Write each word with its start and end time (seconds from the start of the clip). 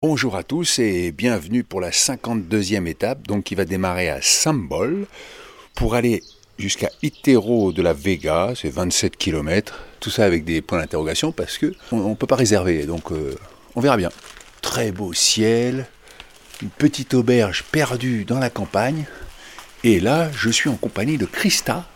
Bonjour 0.00 0.36
à 0.36 0.44
tous 0.44 0.78
et 0.78 1.10
bienvenue 1.10 1.64
pour 1.64 1.80
la 1.80 1.90
52e 1.90 2.86
étape, 2.86 3.26
donc 3.26 3.42
qui 3.42 3.56
va 3.56 3.64
démarrer 3.64 4.08
à 4.08 4.22
Sambol 4.22 5.08
pour 5.74 5.96
aller 5.96 6.22
jusqu'à 6.56 6.88
Itero 7.02 7.72
de 7.72 7.82
la 7.82 7.94
Vega, 7.94 8.52
c'est 8.54 8.68
27 8.68 9.16
km. 9.16 9.76
Tout 9.98 10.10
ça 10.10 10.24
avec 10.24 10.44
des 10.44 10.62
points 10.62 10.78
d'interrogation 10.78 11.32
parce 11.32 11.58
que 11.58 11.74
on 11.90 12.10
ne 12.10 12.14
peut 12.14 12.28
pas 12.28 12.36
réserver, 12.36 12.86
donc 12.86 13.10
euh, 13.10 13.36
on 13.74 13.80
verra 13.80 13.96
bien. 13.96 14.10
Très 14.62 14.92
beau 14.92 15.12
ciel, 15.14 15.88
une 16.62 16.70
petite 16.70 17.14
auberge 17.14 17.64
perdue 17.64 18.24
dans 18.24 18.38
la 18.38 18.50
campagne, 18.50 19.04
et 19.82 19.98
là 19.98 20.30
je 20.30 20.50
suis 20.50 20.70
en 20.70 20.76
compagnie 20.76 21.18
de 21.18 21.26
Christa 21.26 21.88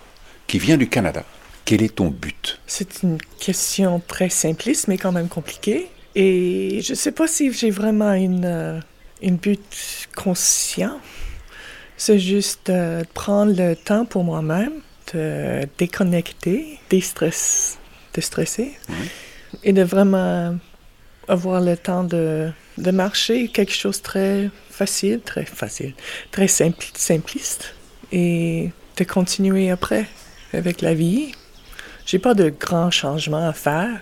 qui 0.48 0.58
vient 0.58 0.76
du 0.76 0.88
Canada. 0.88 1.24
Quel 1.64 1.84
est 1.84 1.94
ton 1.94 2.08
but? 2.08 2.58
C'est 2.66 3.04
une 3.04 3.18
question 3.38 4.02
très 4.08 4.28
simpliste 4.28 4.88
mais 4.88 4.98
quand 4.98 5.12
même 5.12 5.28
compliquée. 5.28 5.88
Et 6.14 6.80
je 6.82 6.92
ne 6.92 6.96
sais 6.96 7.12
pas 7.12 7.26
si 7.26 7.52
j'ai 7.52 7.70
vraiment 7.70 8.12
une, 8.12 8.44
euh, 8.44 8.80
une 9.22 9.36
but 9.36 10.08
conscient. 10.14 10.98
C'est 11.96 12.18
juste 12.18 12.70
de 12.70 13.04
prendre 13.14 13.54
le 13.56 13.76
temps 13.76 14.04
pour 14.04 14.24
moi-même, 14.24 14.72
de 15.14 15.66
déconnecter, 15.78 16.78
déstress, 16.90 17.78
de 18.14 18.20
stresser 18.20 18.72
et 19.62 19.72
de 19.72 19.82
vraiment 19.82 20.56
avoir 21.28 21.60
le 21.60 21.76
temps 21.76 22.04
de, 22.04 22.50
de 22.78 22.90
marcher 22.90 23.48
quelque 23.48 23.72
chose 23.72 23.98
de 23.98 24.02
très 24.02 24.50
facile, 24.70 25.20
très 25.20 25.44
facile, 25.44 25.94
très 26.30 26.48
simple, 26.48 26.84
simpliste 26.94 27.74
et 28.10 28.70
de 28.96 29.04
continuer 29.04 29.70
après 29.70 30.06
avec 30.52 30.80
la 30.80 30.94
vie. 30.94 31.32
J'ai 32.04 32.18
pas 32.18 32.34
de 32.34 32.50
grands 32.50 32.90
changements 32.90 33.46
à 33.46 33.52
faire, 33.52 34.00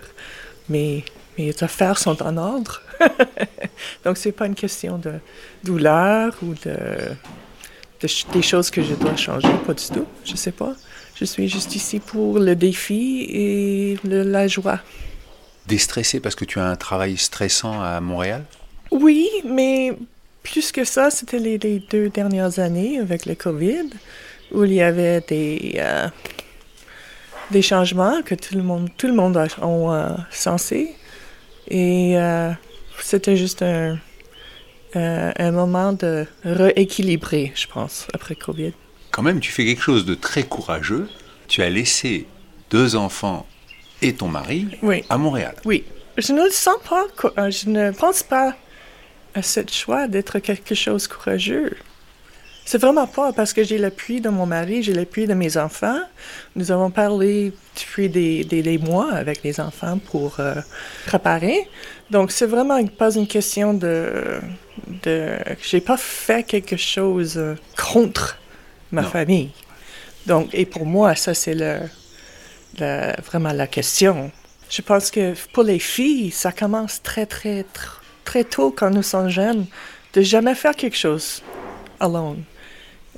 mais 0.69 1.03
mes 1.37 1.53
affaires 1.61 1.97
sont 1.97 2.21
en 2.23 2.37
ordre. 2.37 2.81
Donc, 4.05 4.17
c'est 4.17 4.31
pas 4.31 4.45
une 4.47 4.55
question 4.55 4.97
de 4.97 5.13
douleur 5.63 6.35
ou 6.43 6.53
de, 6.65 6.75
de- 8.01 8.31
des 8.33 8.41
choses 8.41 8.69
que 8.69 8.81
je 8.83 8.93
dois 8.95 9.15
changer, 9.15 9.47
pas 9.65 9.73
du 9.73 9.85
tout. 9.87 10.05
Je 10.25 10.35
sais 10.35 10.51
pas. 10.51 10.73
Je 11.15 11.25
suis 11.25 11.47
juste 11.47 11.75
ici 11.75 11.99
pour 11.99 12.39
le 12.39 12.55
défi 12.55 13.25
et 13.29 13.97
le- 14.03 14.23
la 14.23 14.47
joie. 14.47 14.79
Déstressé 15.67 16.19
parce 16.19 16.35
que 16.35 16.45
tu 16.45 16.59
as 16.59 16.65
un 16.65 16.75
travail 16.75 17.17
stressant 17.17 17.81
à 17.81 17.99
Montréal? 18.01 18.43
Oui, 18.91 19.29
mais 19.45 19.93
plus 20.43 20.71
que 20.71 20.83
ça, 20.83 21.11
c'était 21.11 21.39
les, 21.39 21.57
les 21.57 21.79
deux 21.79 22.09
dernières 22.09 22.59
années 22.59 22.97
avec 22.99 23.25
le 23.25 23.35
COVID, 23.35 23.89
où 24.51 24.63
il 24.63 24.73
y 24.73 24.81
avait 24.81 25.21
des, 25.21 25.75
euh, 25.77 26.07
des 27.51 27.61
changements 27.61 28.21
que 28.23 28.35
tout 28.35 28.55
le 28.55 28.63
monde, 28.63 28.89
tout 28.97 29.07
le 29.07 29.13
monde 29.13 29.37
a 29.37 29.45
ont, 29.65 29.93
euh, 29.93 30.09
sensé. 30.31 30.95
Et 31.73 32.17
euh, 32.17 32.51
c'était 32.99 33.37
juste 33.37 33.61
un, 33.61 33.97
euh, 34.97 35.31
un 35.37 35.51
moment 35.51 35.93
de 35.93 36.25
rééquilibrer, 36.43 37.53
je 37.55 37.65
pense, 37.67 38.07
après 38.13 38.35
COVID. 38.35 38.73
Quand 39.11 39.21
même, 39.23 39.39
tu 39.39 39.51
fais 39.53 39.63
quelque 39.65 39.81
chose 39.81 40.05
de 40.05 40.13
très 40.13 40.43
courageux. 40.43 41.07
Tu 41.47 41.61
as 41.63 41.69
laissé 41.69 42.27
deux 42.69 42.97
enfants 42.97 43.45
et 44.01 44.13
ton 44.13 44.27
mari 44.27 44.67
Oui. 44.81 45.03
à 45.09 45.17
Montréal. 45.17 45.55
Oui. 45.63 45.85
Je 46.17 46.33
ne 46.33 46.43
le 46.43 46.49
sens 46.49 46.75
pas, 46.89 47.05
euh, 47.37 47.49
je 47.49 47.69
ne 47.69 47.91
pense 47.91 48.21
pas 48.21 48.53
à 49.33 49.41
ce 49.41 49.61
choix 49.71 50.07
d'être 50.09 50.39
quelque 50.39 50.75
chose 50.75 51.07
de 51.07 51.13
courageux. 51.13 51.77
C'est 52.65 52.77
vraiment 52.77 53.07
pas 53.07 53.33
parce 53.33 53.51
que 53.53 53.63
j'ai 53.63 53.77
l'appui 53.77 54.21
de 54.21 54.29
mon 54.29 54.45
mari, 54.45 54.81
j'ai 54.83 54.93
l'appui 54.93 55.27
de 55.27 55.33
mes 55.33 55.57
enfants. 55.57 55.99
Nous 56.55 56.71
avons 56.71 56.89
parlé 56.89 57.51
depuis 57.75 58.07
des, 58.07 58.43
des, 58.45 58.61
des 58.61 58.77
mois 58.77 59.11
avec 59.13 59.43
les 59.43 59.59
enfants 59.59 59.97
pour 59.97 60.39
euh, 60.39 60.55
préparer. 61.05 61.67
Donc, 62.11 62.31
c'est 62.31 62.45
vraiment 62.45 62.85
pas 62.85 63.13
une 63.15 63.27
question 63.27 63.73
de. 63.73 64.39
de 65.03 65.29
j'ai 65.61 65.81
pas 65.81 65.97
fait 65.97 66.43
quelque 66.43 66.77
chose 66.77 67.37
euh, 67.37 67.55
contre 67.91 68.37
ma 68.91 69.01
Non. 69.01 69.09
famille. 69.09 69.49
Donc, 70.25 70.49
et 70.53 70.65
pour 70.65 70.85
moi, 70.85 71.15
ça, 71.15 71.33
c'est 71.33 71.55
le, 71.55 71.79
le- 72.79 73.21
vraiment 73.23 73.51
la 73.53 73.67
question. 73.67 74.31
Je 74.69 74.81
pense 74.81 75.11
que 75.11 75.33
pour 75.51 75.63
les 75.63 75.79
filles, 75.79 76.31
ça 76.31 76.51
commence 76.53 77.01
très, 77.01 77.25
très, 77.25 77.61
tr- 77.63 77.99
très 78.23 78.43
tôt 78.45 78.71
quand 78.71 78.91
nous 78.91 79.03
sommes 79.03 79.29
jeunes, 79.29 79.65
de 80.13 80.21
jamais 80.21 80.55
faire 80.55 80.75
quelque 80.75 80.95
chose 80.97 81.41
alone. 81.99 82.43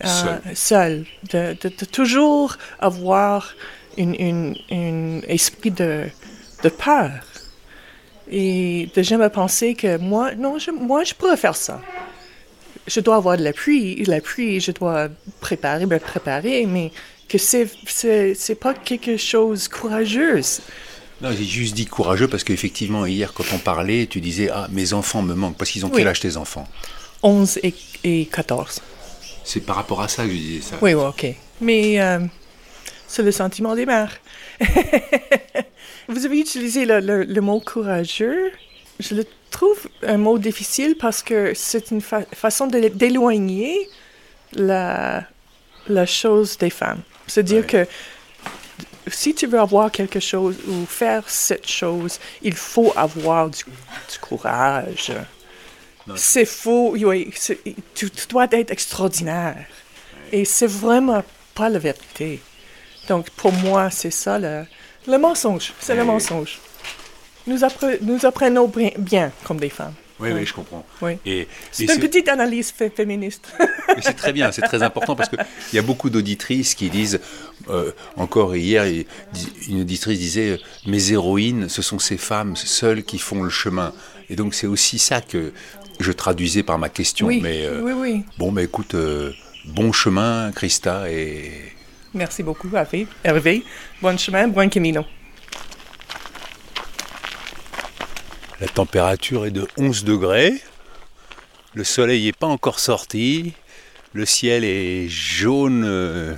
Euh, 0.03 0.37
Seul. 0.55 1.05
De, 1.31 1.55
de- 1.61 1.69
de 1.69 1.85
toujours 1.85 2.57
avoir 2.79 3.53
une 3.97 4.55
esprit 5.27 5.71
de, 5.71 6.05
de 6.63 6.69
peur. 6.69 7.11
Et 8.31 8.89
de 8.95 9.01
jamais 9.03 9.29
penser 9.29 9.75
que 9.75 9.97
moi, 9.97 10.33
non, 10.35 10.57
je, 10.57 10.71
moi, 10.71 11.03
je 11.03 11.13
pourrais 11.13 11.37
faire 11.37 11.55
ça. 11.55 11.81
Je 12.87 12.99
dois 12.99 13.17
avoir 13.17 13.37
de 13.37 13.43
l'appui, 13.43 14.03
l'appui, 14.05 14.59
je 14.59 14.71
dois 14.71 15.09
préparer, 15.39 15.85
me 15.85 15.99
préparer, 15.99 16.65
mais 16.65 16.91
que 17.29 17.37
c'est, 17.37 17.69
c'est, 17.85 18.33
c'est 18.33 18.55
pas 18.55 18.73
quelque 18.73 19.17
chose 19.17 19.69
de 19.69 19.73
courageux. 19.75 20.41
Non, 21.21 21.29
j'ai 21.31 21.43
juste 21.45 21.75
dit 21.75 21.85
courageux 21.85 22.27
parce 22.27 22.43
qu'effectivement, 22.43 23.05
hier, 23.05 23.33
quand 23.33 23.45
on 23.53 23.57
parlait, 23.59 24.07
tu 24.07 24.19
disais 24.19 24.49
Ah, 24.51 24.67
mes 24.71 24.93
enfants 24.93 25.21
me 25.21 25.33
manquent. 25.35 25.57
Parce 25.57 25.69
qu'ils 25.71 25.85
ont 25.85 25.89
Oui. 25.89 25.97
quel 25.97 26.07
âge 26.07 26.19
tes 26.19 26.35
enfants? 26.35 26.67
11 27.21 27.59
et, 27.63 27.73
et 28.03 28.25
14. 28.25 28.81
C'est 29.43 29.61
par 29.65 29.75
rapport 29.75 30.01
à 30.01 30.07
ça 30.07 30.23
que 30.23 30.29
je 30.29 30.35
disais 30.35 30.61
ça. 30.61 30.75
Oui, 30.81 30.93
oui, 30.93 31.03
OK. 31.05 31.25
Mais 31.61 31.99
euh, 32.01 32.19
c'est 33.07 33.23
le 33.23 33.31
sentiment 33.31 33.75
des 33.75 33.85
mères. 33.85 34.17
Vous 36.07 36.25
avez 36.25 36.39
utilisé 36.39 36.85
le, 36.85 36.99
le- 36.99 37.23
le 37.23 37.41
mot 37.41 37.59
courageux. 37.59 38.51
Je 38.99 39.15
le 39.15 39.25
trouve 39.51 39.77
un 40.03 40.17
mot 40.17 40.37
difficile 40.37 40.95
parce 40.99 41.21
que 41.23 41.53
c'est 41.55 41.91
une 41.91 42.01
fa- 42.01 42.25
façon 42.33 42.67
d'éloigner 42.67 43.77
la, 44.53 45.23
la 45.87 46.05
chose 46.05 46.57
des 46.57 46.69
femmes. 46.69 47.01
C'est-à-dire 47.27 47.61
Ouais. 47.61 47.85
que 47.85 47.87
si 49.07 49.33
tu 49.33 49.47
veux 49.47 49.59
avoir 49.59 49.91
quelque 49.91 50.19
chose 50.19 50.55
ou 50.67 50.85
faire 50.85 51.23
cette 51.27 51.67
chose, 51.67 52.19
il 52.41 52.53
faut 52.53 52.93
avoir 52.95 53.49
du, 53.49 53.63
du 53.63 54.19
courage. 54.21 55.11
C'est 56.15 56.45
faux. 56.45 56.93
oui, 56.97 57.31
tu, 57.95 58.09
tu 58.11 58.27
dois 58.29 58.47
être 58.51 58.71
extraordinaire. 58.71 59.55
Et 60.31 60.45
c'est 60.45 60.67
vraiment 60.67 61.23
pas 61.55 61.69
la 61.69 61.79
vérité. 61.79 62.41
Donc, 63.07 63.29
pour 63.31 63.51
moi, 63.53 63.89
c'est 63.89 64.11
ça 64.11 64.39
le, 64.39 64.65
le 65.07 65.17
mensonge. 65.17 65.73
C'est 65.79 65.95
le 65.95 66.03
mensonge. 66.03 66.59
Nous, 67.47 67.59
appre- 67.59 67.97
nous 68.01 68.25
apprenons 68.25 68.71
bien, 68.97 69.31
comme 69.43 69.59
des 69.59 69.69
femmes. 69.69 69.93
Oui, 70.19 70.31
Oui. 70.31 70.45
je 70.45 70.53
comprends. 70.53 70.85
Oui. 71.01 71.17
Et, 71.25 71.39
et 71.41 71.47
C'est 71.71 71.85
une 71.85 71.99
petite 71.99 72.29
analyse 72.29 72.71
fé- 72.71 72.89
féministe. 72.89 73.45
c'est 74.01 74.13
très 74.15 74.31
bien, 74.31 74.51
c'est 74.51 74.61
très 74.61 74.81
important 74.81 75.15
parce 75.15 75.27
qu'il 75.29 75.39
y 75.73 75.77
a 75.79 75.81
beaucoup 75.81 76.09
d'auditrices 76.09 76.75
qui 76.75 76.89
disent, 76.89 77.19
euh, 77.69 77.91
encore 78.15 78.55
hier, 78.55 78.85
une 79.67 79.81
auditrice 79.81 80.19
disait 80.19 80.49
euh, 80.51 80.57
Mes 80.85 81.11
héroïnes, 81.11 81.67
ce 81.67 81.81
sont 81.81 81.99
ces 81.99 82.17
femmes 82.17 82.55
seules 82.55 83.03
qui 83.03 83.17
font 83.19 83.43
le 83.43 83.49
chemin. 83.49 83.91
Et 84.29 84.35
donc, 84.37 84.53
c'est 84.53 84.67
aussi 84.67 84.97
ça 84.99 85.19
que 85.19 85.51
je 86.03 86.11
traduisais 86.11 86.61
par 86.63 86.77
ma 86.77 86.89
question. 86.89 87.27
oui, 87.27 87.39
Mais 87.41 87.65
euh, 87.65 87.81
oui, 87.81 87.93
oui. 87.93 88.23
bon, 88.37 88.51
bah, 88.51 88.61
écoute, 88.61 88.93
euh, 88.93 89.31
bon 89.65 89.91
chemin, 89.91 90.51
Christa, 90.51 91.09
et 91.09 91.51
Merci 92.13 92.43
beaucoup, 92.43 92.69
Hervé. 92.75 93.07
Hervé. 93.23 93.63
Bon 94.01 94.15
chemin, 94.19 94.47
bon 94.47 94.69
camino. 94.69 95.03
La 98.59 98.67
température 98.67 99.45
est 99.47 99.51
de 99.51 99.67
11 99.77 100.03
degrés. 100.03 100.61
Le 101.73 101.83
soleil 101.83 102.25
n'est 102.25 102.33
pas 102.33 102.47
encore 102.47 102.79
sorti. 102.79 103.53
Le 104.13 104.25
ciel 104.27 104.63
est 104.63 105.07
jaune 105.09 105.83
euh, 105.85 106.35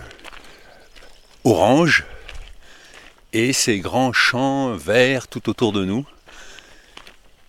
orange. 1.44 2.06
Et 3.34 3.52
ces 3.52 3.80
grands 3.80 4.14
champs 4.14 4.76
verts 4.76 5.28
tout 5.28 5.50
autour 5.50 5.74
de 5.74 5.84
nous. 5.84 6.06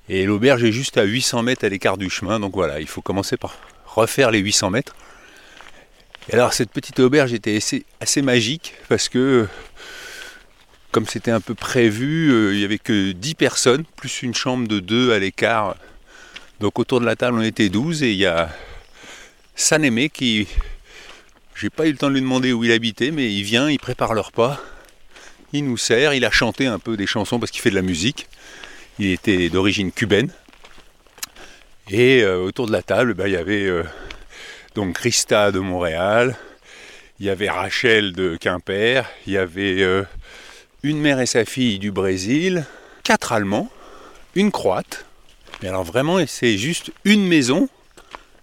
Et 0.09 0.25
l'auberge 0.25 0.63
est 0.65 0.73
juste 0.73 0.99
à 0.99 1.05
800 1.05 1.43
mètres 1.43 1.65
à 1.65 1.69
l'écart 1.69 1.97
du 1.97 2.11
chemin. 2.11 2.39
Donc 2.39 2.55
voilà, 2.55 2.81
il 2.81 2.87
faut 2.87 3.03
commencer 3.03 3.37
par 3.37 3.59
refaire 3.87 4.31
les 4.31 4.39
800 4.39 4.71
mètres. 4.71 4.95
Et 6.29 6.35
alors 6.35 6.53
cette 6.53 6.71
petite 6.71 6.99
auberge 7.01 7.33
était 7.33 7.57
assez, 7.57 7.85
assez 8.01 8.23
magique 8.23 8.75
parce 8.89 9.09
que 9.09 9.47
comme 10.91 11.07
c'était 11.07 11.31
un 11.31 11.41
peu 11.41 11.55
prévu, 11.55 12.33
euh, 12.33 12.55
il 12.55 12.59
n'y 12.59 12.65
avait 12.65 12.79
que 12.79 13.13
10 13.13 13.35
personnes, 13.35 13.85
plus 13.97 14.23
une 14.23 14.35
chambre 14.35 14.67
de 14.67 14.81
2 14.81 15.13
à 15.13 15.19
l'écart. 15.19 15.77
Donc 16.61 16.79
autour 16.79 17.01
de 17.01 17.05
la 17.05 17.17
table, 17.17 17.39
on 17.39 17.43
était 17.43 17.69
12 17.69 18.03
et 18.03 18.13
il 18.13 18.17
y 18.17 18.27
a 18.27 18.49
Sanémé 19.55 20.09
qui. 20.09 20.49
J'ai 21.55 21.71
pas 21.71 21.87
eu 21.87 21.93
le 21.93 21.97
temps 21.97 22.09
de 22.09 22.15
lui 22.15 22.21
demander 22.21 22.53
où 22.53 22.65
il 22.65 22.73
habitait, 22.73 23.11
mais 23.11 23.33
il 23.33 23.43
vient, 23.43 23.71
il 23.71 23.79
prépare 23.79 24.15
le 24.15 24.21
repas, 24.21 24.61
il 25.53 25.65
nous 25.65 25.79
sert, 25.79 26.13
il 26.13 26.25
a 26.25 26.31
chanté 26.31 26.67
un 26.67 26.79
peu 26.79 26.97
des 26.97 27.07
chansons 27.07 27.39
parce 27.39 27.51
qu'il 27.51 27.63
fait 27.63 27.71
de 27.71 27.75
la 27.75 27.83
musique. 27.83 28.27
Il 28.99 29.11
était 29.11 29.51
d'origine 29.51 29.93
cubaine. 29.93 30.31
Et 31.91 32.23
euh, 32.23 32.39
autour 32.39 32.67
de 32.67 32.73
la 32.73 32.83
table, 32.83 33.13
bah, 33.15 33.29
il 33.29 33.35
y 33.35 33.37
avait 33.37 33.65
euh, 33.65 33.85
donc 34.75 34.95
Christa 34.95 35.53
de 35.53 35.59
Montréal, 35.59 36.35
il 37.21 37.27
y 37.27 37.31
avait 37.31 37.51
Rachel 37.51 38.13
de 38.13 38.37
Quimper, 38.37 39.05
il 39.27 39.35
y 39.35 39.39
avait 39.39 39.83
euh, 39.83 40.03
une 40.83 40.99
mère 40.99 41.21
et 41.21 41.27
sa 41.27 41.45
fille 41.45 41.79
du 41.79 41.93
Brésil, 41.93 42.65
quatre 43.05 43.33
Allemands, 43.33 43.71
une 44.35 44.51
Croate, 44.51 45.05
Mais 45.63 45.69
alors 45.69 45.85
vraiment, 45.85 46.19
c'est 46.27 46.57
juste 46.57 46.91
une 47.05 47.27
maison 47.27 47.69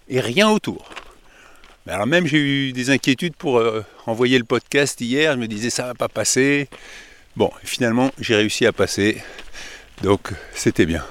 et 0.07 0.19
rien 0.19 0.49
autour. 0.49 0.89
Mais 1.85 1.93
alors 1.93 2.07
même 2.07 2.27
j'ai 2.27 2.37
eu 2.37 2.71
des 2.73 2.91
inquiétudes 2.91 3.35
pour 3.35 3.61
envoyer 4.05 4.37
le 4.37 4.45
podcast 4.45 5.01
hier, 5.01 5.33
je 5.33 5.37
me 5.37 5.47
disais 5.47 5.69
ça 5.69 5.87
va 5.87 5.93
pas 5.95 6.07
passer. 6.07 6.69
Bon, 7.35 7.51
finalement 7.63 8.11
j'ai 8.19 8.35
réussi 8.35 8.65
à 8.65 8.71
passer, 8.71 9.17
donc 10.03 10.31
c'était 10.53 10.85
bien. 10.85 11.03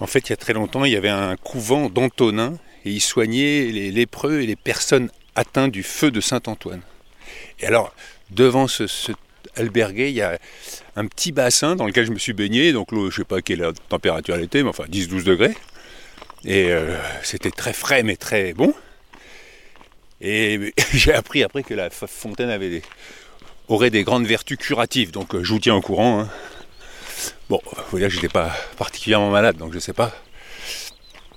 En 0.00 0.06
fait, 0.06 0.28
il 0.28 0.30
y 0.30 0.32
a 0.32 0.36
très 0.36 0.54
longtemps, 0.54 0.84
il 0.84 0.92
y 0.92 0.96
avait 0.96 1.08
un 1.08 1.36
couvent 1.36 1.88
d'Antonin 1.88 2.54
et 2.84 2.90
ils 2.90 3.00
soignaient 3.00 3.66
les 3.70 3.92
lépreux 3.92 4.40
et 4.40 4.46
les 4.46 4.56
personnes 4.56 5.10
atteintes 5.36 5.70
du 5.70 5.84
feu 5.84 6.10
de 6.10 6.20
Saint-Antoine. 6.20 6.80
Et 7.60 7.66
alors, 7.66 7.94
devant 8.30 8.66
ce, 8.66 8.86
ce 8.88 9.12
il 9.58 10.10
y 10.10 10.22
a 10.22 10.38
un 10.96 11.06
petit 11.06 11.30
bassin 11.30 11.76
dans 11.76 11.86
lequel 11.86 12.06
je 12.06 12.10
me 12.10 12.18
suis 12.18 12.32
baigné. 12.32 12.72
Donc 12.72 12.90
l'eau, 12.90 13.10
je 13.10 13.18
sais 13.18 13.24
pas 13.24 13.42
quelle 13.42 13.70
température 13.88 14.34
elle 14.34 14.44
était, 14.44 14.62
mais 14.62 14.70
enfin 14.70 14.84
10-12 14.84 15.24
degrés. 15.24 15.54
Et 16.44 16.72
euh, 16.72 16.96
c'était 17.22 17.50
très 17.50 17.72
frais 17.72 18.02
mais 18.02 18.16
très 18.16 18.54
bon. 18.54 18.74
Et 20.20 20.72
j'ai 20.92 21.12
appris 21.12 21.42
après 21.42 21.62
que 21.62 21.74
la 21.74 21.90
fontaine 21.90 22.48
avait 22.50 22.82
aurait 23.68 23.90
des 23.90 24.04
grandes 24.04 24.26
vertus 24.26 24.58
curatives. 24.58 25.10
Donc 25.10 25.34
euh, 25.34 25.44
je 25.44 25.52
vous 25.52 25.60
tiens 25.60 25.74
au 25.74 25.82
courant. 25.82 26.20
Hein. 26.20 26.28
Bon, 27.48 27.60
que 27.90 28.08
j'étais 28.08 28.28
pas 28.28 28.52
particulièrement 28.76 29.30
malade, 29.30 29.56
donc 29.56 29.72
je 29.72 29.78
sais 29.78 29.92
pas. 29.92 30.12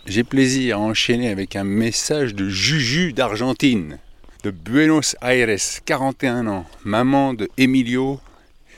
J'ai 0.06 0.24
plaisir 0.24 0.78
à 0.78 0.80
enchaîner 0.80 1.30
avec 1.30 1.56
un 1.56 1.64
message 1.64 2.36
de 2.36 2.48
Juju 2.48 3.12
d'Argentine, 3.12 3.98
de 4.44 4.52
Buenos 4.52 5.16
Aires, 5.22 5.58
41 5.86 6.48
ans, 6.48 6.66
maman 6.84 7.34
de 7.34 7.50
Emilio, 7.58 8.20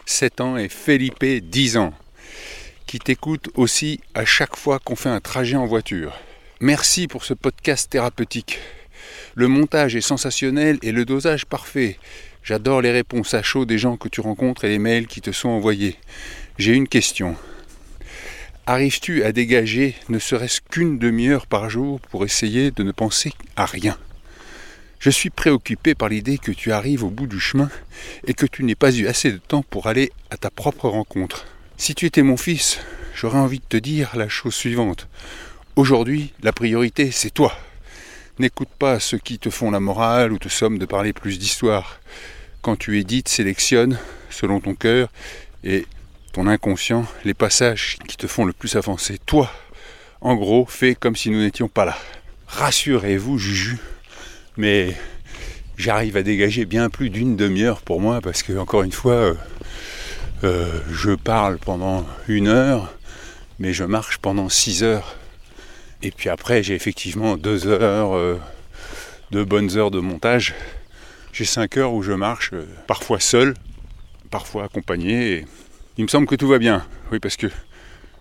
7 0.06 0.42
ans, 0.42 0.58
et 0.58 0.70
Felipe, 0.70 1.26
10 1.26 1.78
ans, 1.78 1.94
qui 2.86 3.00
t'écoute 3.00 3.50
aussi 3.56 4.00
à 4.14 4.24
chaque 4.24 4.56
fois 4.56 4.80
qu'on 4.80 4.96
fait 4.96 5.10
un 5.10 5.20
trajet 5.20 5.58
en 5.58 5.66
voiture. 5.66 6.18
Merci 6.62 7.08
pour 7.08 7.26
ce 7.26 7.34
podcast 7.34 7.90
thérapeutique. 7.90 8.60
Le 9.36 9.48
montage 9.48 9.96
est 9.96 10.02
sensationnel 10.02 10.80
et 10.82 10.92
le 10.92 11.06
dosage 11.06 11.46
parfait. 11.46 12.00
J'adore 12.42 12.82
les 12.82 12.92
réponses 12.92 13.34
à 13.34 13.44
chaud 13.44 13.66
des 13.66 13.78
gens 13.78 13.98
que 13.98 14.08
tu 14.08 14.22
rencontres 14.22 14.64
et 14.64 14.70
les 14.70 14.80
mails 14.80 15.06
qui 15.06 15.20
te 15.20 15.34
sont 15.34 15.50
envoyés. 15.50 15.98
J'ai 16.58 16.74
une 16.74 16.88
question. 16.88 17.36
Arrives-tu 18.66 19.24
à 19.24 19.32
dégager 19.32 19.94
ne 20.10 20.18
serait-ce 20.18 20.60
qu'une 20.60 20.98
demi-heure 20.98 21.46
par 21.46 21.70
jour 21.70 22.00
pour 22.00 22.26
essayer 22.26 22.72
de 22.72 22.82
ne 22.82 22.92
penser 22.92 23.32
à 23.56 23.68
rien? 23.68 23.96
Je 25.00 25.12
suis 25.12 25.30
préoccupé 25.30 25.94
par 25.94 26.10
l'idée 26.10 26.40
que 26.40 26.52
tu 26.52 26.72
arrives 26.72 27.04
au 27.04 27.12
bout 27.12 27.28
du 27.28 27.40
chemin 27.40 27.70
et 28.26 28.34
que 28.34 28.48
tu 28.48 28.64
n'aies 28.64 28.74
pas 28.74 28.92
eu 28.92 29.06
assez 29.06 29.32
de 29.32 29.38
temps 29.38 29.62
pour 29.62 29.86
aller 29.86 30.12
à 30.32 30.38
ta 30.38 30.50
propre 30.50 30.90
rencontre. 30.90 31.46
Si 31.78 31.94
tu 31.94 32.08
étais 32.08 32.24
mon 32.24 32.38
fils, 32.38 32.80
j'aurais 33.14 33.38
envie 33.38 33.60
de 33.60 33.66
te 33.70 33.78
dire 33.78 34.16
la 34.16 34.28
chose 34.28 34.56
suivante. 34.56 35.08
Aujourd'hui, 35.76 36.34
la 36.42 36.54
priorité, 36.54 37.12
c'est 37.12 37.30
toi. 37.30 37.56
N'écoute 38.40 38.72
pas 38.80 39.00
ceux 39.00 39.20
qui 39.20 39.38
te 39.38 39.52
font 39.52 39.70
la 39.70 39.80
morale 39.80 40.34
ou 40.34 40.40
te 40.40 40.50
somment 40.50 40.80
de 40.80 40.86
parler 40.88 41.14
plus 41.14 41.38
d'histoire. 41.38 42.00
Quand 42.64 42.78
tu 42.78 43.00
édites, 43.00 43.30
sélectionne, 43.30 44.00
selon 44.32 44.60
ton 44.60 44.74
cœur 44.74 45.10
et 45.64 45.86
inconscient, 46.46 47.06
les 47.26 47.34
passages 47.34 47.98
qui 48.08 48.18
te 48.18 48.28
font 48.28 48.46
le 48.46 48.54
plus 48.54 48.76
avancer. 48.76 49.18
Toi, 49.26 49.50
en 50.22 50.36
gros, 50.36 50.66
fais 50.68 50.94
comme 50.94 51.16
si 51.16 51.32
nous 51.32 51.40
n'étions 51.40 51.68
pas 51.68 51.86
là. 51.86 51.98
Rassurez-vous, 52.48 53.40
Juju, 53.40 53.78
mais 54.58 54.96
j'arrive 55.78 56.18
à 56.18 56.24
dégager 56.24 56.66
bien 56.66 56.90
plus 56.90 57.10
d'une 57.10 57.36
demi-heure 57.36 57.82
pour 57.82 58.02
moi 58.02 58.22
parce 58.22 58.44
que, 58.44 58.58
encore 58.58 58.84
une 58.84 58.92
fois, 58.92 59.14
euh, 59.14 59.34
euh, 60.44 60.80
je 60.92 61.12
parle 61.12 61.58
pendant 61.58 62.06
une 62.28 62.48
heure, 62.48 62.94
mais 63.60 63.74
je 63.74 63.84
marche 63.84 64.18
pendant 64.20 64.50
six 64.50 64.84
heures. 64.84 65.16
Et 66.04 66.12
puis 66.12 66.30
après, 66.30 66.62
j'ai 66.62 66.76
effectivement 66.76 67.38
deux 67.38 67.68
heures, 67.68 68.16
euh, 68.16 68.40
deux 69.32 69.46
bonnes 69.46 69.76
heures 69.78 69.92
de 69.92 70.00
montage. 70.00 70.54
J'ai 71.34 71.46
cinq 71.46 71.78
heures 71.78 71.94
où 71.94 72.04
je 72.04 72.14
marche, 72.14 72.52
parfois 72.86 73.20
seul, 73.20 73.56
parfois 74.30 74.66
accompagné. 74.66 75.46
Il 75.98 76.04
me 76.04 76.10
semble 76.10 76.28
que 76.28 76.36
tout 76.36 76.48
va 76.48 76.60
bien. 76.60 76.86
Oui, 77.12 77.20
parce 77.20 77.38
que 77.38 77.48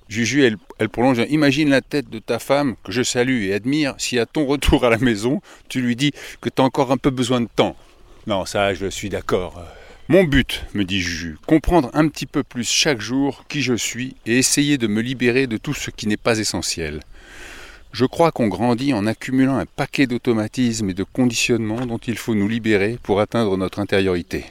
Juju, 0.09 0.45
elle, 0.79 0.89
prolonge. 0.89 1.19
Imagine 1.29 1.71
la 1.71 1.81
tête 1.81 2.09
de 2.09 2.19
ta 2.19 2.39
femme, 2.39 2.77
que 2.85 2.93
je 2.93 3.03
salue 3.03 3.45
et 3.45 3.55
admire, 3.55 3.95
si 3.99 4.19
à 4.19 4.27
ton 4.27 4.47
retour 4.47 4.85
à 4.85 4.91
la 4.91 4.99
maison, 4.99 5.41
tu 5.69 5.81
lui 5.81 5.97
dis 5.97 6.13
que 6.41 6.49
tu 6.49 6.63
as 6.63 6.65
encore 6.65 6.93
un 6.93 6.97
peu 6.97 7.11
besoin 7.11 7.41
de 7.41 7.49
temps. 7.55 7.77
Non, 8.27 8.45
ça, 8.45 8.75
je 8.75 8.87
suis 8.87 9.09
d'accord. 9.09 9.63
Mon 10.09 10.23
but, 10.23 10.65
me 10.75 10.85
dit 10.85 11.01
Juju, 11.01 11.37
comprendre 11.47 11.91
un 11.93 12.07
petit 12.07 12.27
peu 12.27 12.45
plus 12.45 12.69
chaque 12.69 13.01
jour 13.01 13.45
qui 13.49 13.63
je 13.63 13.75
suis 13.75 14.15
et 14.25 14.39
essayer 14.39 14.79
de 14.79 14.87
me 14.87 15.01
libérer 15.01 15.49
de 15.49 15.57
tout 15.57 15.75
ce 15.75 15.91
qui 15.91 16.07
n'est 16.07 16.17
pas 16.17 16.39
essentiel. 16.39 17.01
Je 17.91 18.05
crois 18.05 18.31
qu'on 18.31 18.47
grandit 18.47 18.93
en 18.95 19.07
accumulant 19.07 19.57
un 19.57 19.67
paquet 19.67 20.07
d'automatismes 20.07 20.91
et 20.91 20.95
de 20.95 21.03
conditionnements 21.03 21.87
dont 21.87 21.99
il 21.99 22.17
faut 22.17 22.35
nous 22.35 22.47
libérer 22.47 22.99
pour 23.03 23.21
atteindre 23.21 23.57
notre 23.57 23.81
intériorité. 23.81 24.45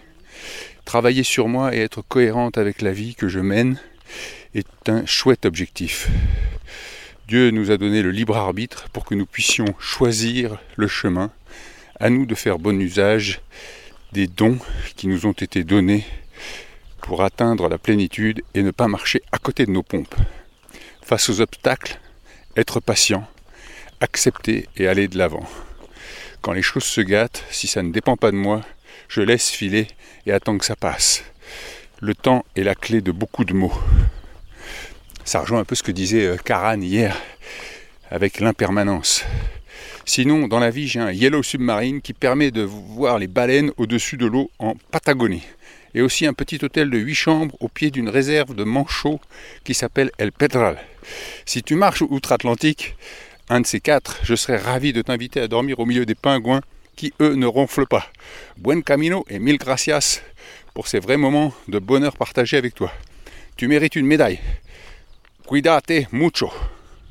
Travailler 0.85 1.23
sur 1.23 1.47
moi 1.47 1.75
et 1.75 1.79
être 1.79 2.03
cohérente 2.03 2.59
avec 2.59 2.83
la 2.83 2.91
vie 2.91 3.15
que 3.15 3.27
je 3.27 3.39
mène 3.39 3.79
est 4.53 4.87
un 4.87 5.05
chouette 5.05 5.45
objectif. 5.45 6.09
Dieu 7.27 7.49
nous 7.49 7.71
a 7.71 7.77
donné 7.77 8.03
le 8.03 8.11
libre 8.11 8.37
arbitre 8.37 8.87
pour 8.93 9.03
que 9.03 9.15
nous 9.15 9.25
puissions 9.25 9.65
choisir 9.79 10.59
le 10.75 10.87
chemin, 10.87 11.31
à 11.99 12.11
nous 12.11 12.27
de 12.27 12.35
faire 12.35 12.59
bon 12.59 12.79
usage 12.79 13.41
des 14.11 14.27
dons 14.27 14.59
qui 14.95 15.07
nous 15.07 15.25
ont 15.25 15.31
été 15.31 15.63
donnés 15.63 16.05
pour 17.01 17.23
atteindre 17.23 17.67
la 17.67 17.79
plénitude 17.79 18.43
et 18.53 18.61
ne 18.61 18.71
pas 18.71 18.87
marcher 18.87 19.23
à 19.31 19.39
côté 19.39 19.65
de 19.65 19.71
nos 19.71 19.83
pompes. 19.83 20.15
Face 21.01 21.29
aux 21.29 21.41
obstacles, 21.41 21.99
être 22.55 22.79
patient, 22.79 23.27
accepter 24.01 24.69
et 24.77 24.87
aller 24.87 25.07
de 25.07 25.17
l'avant. 25.17 25.47
Quand 26.41 26.53
les 26.53 26.61
choses 26.61 26.83
se 26.83 27.01
gâtent, 27.01 27.43
si 27.49 27.65
ça 27.65 27.81
ne 27.81 27.91
dépend 27.91 28.17
pas 28.17 28.31
de 28.31 28.37
moi, 28.37 28.61
je 29.07 29.21
laisse 29.21 29.49
filer 29.49 29.87
et 30.25 30.31
attends 30.31 30.57
que 30.57 30.66
ça 30.66 30.75
passe. 30.75 31.24
Le 32.01 32.13
temps 32.13 32.45
est 32.56 32.63
la 32.63 32.75
clé 32.75 33.01
de 33.01 33.12
beaucoup 33.12 33.45
de 33.45 33.54
mots. 33.54 33.74
Ça 35.24 35.39
rejoint 35.39 35.60
un 35.60 35.66
peu 35.66 35.75
ce 35.75 35.83
que 35.83 35.92
disait 35.92 36.38
Karan 36.44 36.80
euh, 36.80 36.83
hier 36.83 37.18
avec 38.12 38.39
l'impermanence. 38.39 39.24
Sinon, 40.06 40.48
dans 40.48 40.60
la 40.60 40.69
vie, 40.69 40.88
j'ai 40.88 41.00
un 41.00 41.12
Yellow 41.12 41.42
Submarine 41.42 42.01
qui 42.01 42.13
permet 42.13 42.51
de 42.51 42.62
voir 42.62 43.18
les 43.18 43.27
baleines 43.27 43.72
au-dessus 43.77 44.18
de 44.18 44.27
l'eau 44.27 44.51
en 44.60 44.75
Patagonie. 44.92 45.44
Et 45.95 46.01
aussi 46.01 46.28
un 46.28 46.33
petit 46.33 46.63
hôtel 46.63 46.92
de 46.92 46.98
8 47.00 47.16
chambres 47.16 47.56
au 47.60 47.69
pied 47.69 47.89
d'une 47.89 48.10
réserve 48.10 48.54
de 48.54 48.63
manchots 48.63 49.19
qui 49.63 49.74
s'appelle 49.74 50.12
El 50.19 50.31
Pedral. 50.31 50.78
Si 51.45 51.63
tu 51.63 51.75
marches 51.75 52.04
outre-Atlantique, 52.04 52.95
un 53.50 53.62
de 53.62 53.66
ces 53.66 53.80
quatre, 53.80 54.19
je 54.24 54.36
serais 54.36 54.57
ravi 54.57 54.94
de 54.94 55.01
t'inviter 55.01 55.39
à 55.39 55.48
dormir 55.48 55.80
au 55.80 55.86
milieu 55.86 56.06
des 56.06 56.16
pingouins 56.16 56.61
qui, 56.95 57.14
eux, 57.21 57.35
ne 57.35 57.45
ronflent 57.45 57.87
pas. 57.87 58.07
Buen 58.57 58.81
camino 58.81 59.25
et 59.30 59.40
mille 59.40 59.57
gracias 59.57 60.21
pour 60.73 60.87
ces 60.87 60.99
vrais 60.99 61.18
moments 61.18 61.54
de 61.68 61.80
bonheur 61.80 62.18
partagés 62.18 62.57
avec 62.57 62.75
toi. 62.75 62.92
Tu 63.57 63.68
mérites 63.68 63.95
une 63.95 64.06
médaille. 64.06 64.40
Cuidate 65.47 66.11
mucho. 66.11 66.52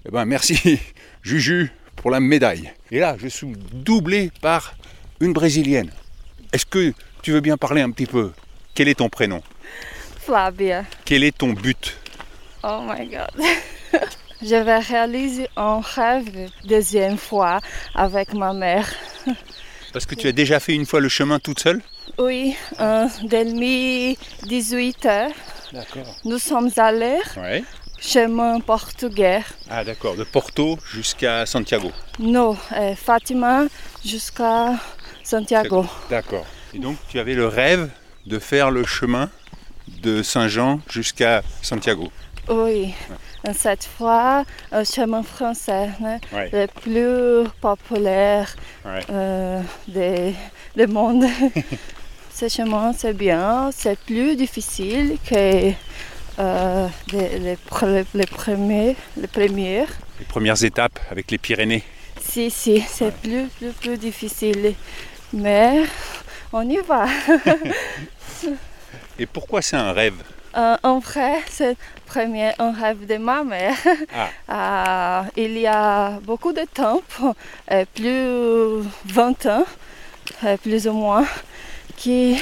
Eh 0.07 0.11
ben, 0.11 0.25
merci, 0.25 0.79
Juju, 1.23 1.71
pour 1.97 2.11
la 2.11 2.21
médaille. 2.21 2.71
Et 2.91 2.99
là, 2.99 3.17
je 3.19 3.29
suis 3.29 3.53
doublé 3.73 4.31
par 4.43 4.75
une 5.21 5.33
brésilienne. 5.33 5.91
Est-ce 6.53 6.67
que 6.67 6.93
tu 7.23 7.33
veux 7.33 7.41
bien 7.41 7.57
parler 7.57 7.81
un 7.81 7.91
petit 7.91 8.07
peu? 8.07 8.33
Quel 8.75 8.89
est 8.89 8.97
ton 8.97 9.09
prénom? 9.09 9.43
Flavia. 10.19 10.85
Quel 11.05 11.25
est 11.25 11.37
ton 11.37 11.53
but? 11.53 11.97
Oh 12.63 12.83
my 12.87 13.07
god. 13.07 13.31
Je 14.43 14.57
vais 14.57 14.79
réaliser 14.79 15.49
un 15.57 15.81
rêve 15.81 16.51
deuxième 16.65 17.17
fois 17.17 17.61
avec 17.95 18.35
ma 18.35 18.53
mère. 18.53 18.93
Parce 19.95 20.07
que 20.07 20.17
tu 20.17 20.27
as 20.27 20.33
déjà 20.33 20.59
fait 20.59 20.75
une 20.75 20.87
fois 20.87 20.99
le 21.01 21.09
chemin 21.09 21.39
toute 21.39 21.61
seule 21.61 21.81
Oui, 22.19 22.57
en 22.81 23.09
2018 23.23 25.09
D'accord. 25.73 26.17
nous 26.25 26.39
sommes 26.41 26.69
allés 26.77 27.21
Ouais. 27.37 27.63
chemin 28.01 28.59
portugais. 28.59 29.43
Ah 29.71 29.85
d'accord, 29.85 30.17
de 30.17 30.25
Porto 30.25 30.79
jusqu'à 30.93 31.47
Santiago. 31.47 31.93
Non, 32.19 32.57
euh, 32.73 32.97
Fatima 32.97 33.67
jusqu'à 34.05 34.75
Santiago. 35.23 35.87
D'accord. 36.11 36.45
Et 36.75 36.81
donc 36.81 36.97
tu 37.09 37.21
avais 37.21 37.35
le 37.35 37.47
rêve 37.47 37.89
de 38.27 38.41
faire 38.41 38.73
le 38.73 38.85
chemin 38.85 39.31
de 40.03 40.25
Saint-Jean 40.25 40.81
jusqu'à 40.91 41.43
Santiago. 41.63 42.11
Oui, 42.49 42.95
cette 43.55 43.85
fois, 43.85 44.45
un 44.71 44.85
chemin 44.85 45.23
français, 45.23 45.89
hein, 46.05 46.19
Ouais. 46.33 46.51
le 46.53 46.67
plus 46.67 47.49
populaire 47.61 48.55
Ouais. 48.85 49.01
euh, 49.11 49.61
des- 49.89 50.35
du 50.77 50.87
monde. 50.87 51.25
Ce 52.35 52.49
chemin, 52.49 52.93
c'est 52.93 53.15
bien, 53.15 53.71
c'est 53.73 53.99
plus 53.99 54.35
difficile 54.37 55.17
que 55.29 55.71
euh, 56.41 56.89
les, 57.13 57.39
les 57.39 57.57
pre- 57.71 58.05
les 58.13 58.27
premiers, 58.27 58.97
les 59.17 59.29
premières. 59.29 59.89
Les 60.19 60.25
premières 60.27 60.63
étapes 60.65 60.99
avec 61.11 61.31
les 61.31 61.39
Pyrénées. 61.39 61.85
Si, 62.21 62.51
si, 62.51 62.81
c'est 62.81 63.15
plus, 63.15 63.45
plus, 63.59 63.71
plus 63.73 63.97
difficile. 63.97 64.75
Mais 65.33 65.85
on 66.53 66.69
y 66.69 66.79
va. 66.79 67.07
Et 69.19 69.27
pourquoi 69.27 69.63
c'est 69.63 69.77
un 69.77 69.93
rêve? 69.93 70.15
Euh, 70.57 70.77
en 70.85 70.99
vrai, 71.01 71.41
c'est 71.49 71.77
premier 72.07 72.53
un 72.61 72.71
rêve 72.73 73.07
de 73.07 73.17
ma 73.17 73.43
mère. 73.45 73.77
Euh, 74.51 75.23
il 75.37 75.59
y 75.59 75.67
a 75.67 76.21
beaucoup 76.23 76.53
de 76.53 76.65
temps, 76.73 77.01
euh, 77.73 77.85
plus 77.95 78.87
20 79.07 79.47
ans, 79.47 79.65
plus 80.63 80.87
ou 80.87 80.93
moins, 80.93 81.25
qui 81.97 82.39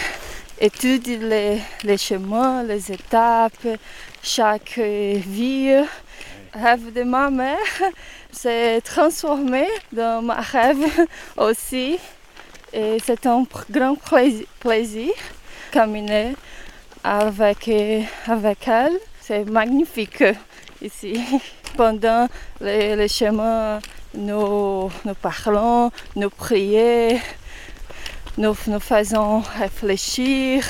étudie 0.60 1.16
les, 1.16 1.58
les 1.84 1.96
chemins, 1.96 2.64
les 2.64 2.90
étapes, 2.92 3.66
chaque 4.22 4.78
vie. 4.78 5.74
Rêve 6.52 6.92
de 6.92 7.02
ma 7.04 7.30
mère 7.30 7.56
s'est 8.32 8.80
transformé 8.82 9.66
dans 9.92 10.20
ma 10.20 10.40
rêve 10.40 10.84
aussi. 11.36 11.98
Et 12.74 12.98
c'est 13.04 13.24
un 13.26 13.44
grand 13.70 13.94
plais- 13.94 14.46
plaisir 14.60 15.12
caminer 15.70 16.34
avec, 17.04 17.70
avec 18.26 18.68
elle. 18.68 18.98
C'est 19.20 19.44
magnifique 19.44 20.24
ici. 20.80 21.18
Pendant 21.76 22.28
les, 22.60 22.96
les 22.96 23.08
chemins, 23.08 23.80
nous, 24.14 24.90
nous 25.04 25.14
parlons, 25.14 25.90
nous 26.16 26.28
prions, 26.28 27.18
nous, 28.36 28.54
nous 28.66 28.80
faisons 28.80 29.40
réfléchir 29.58 30.64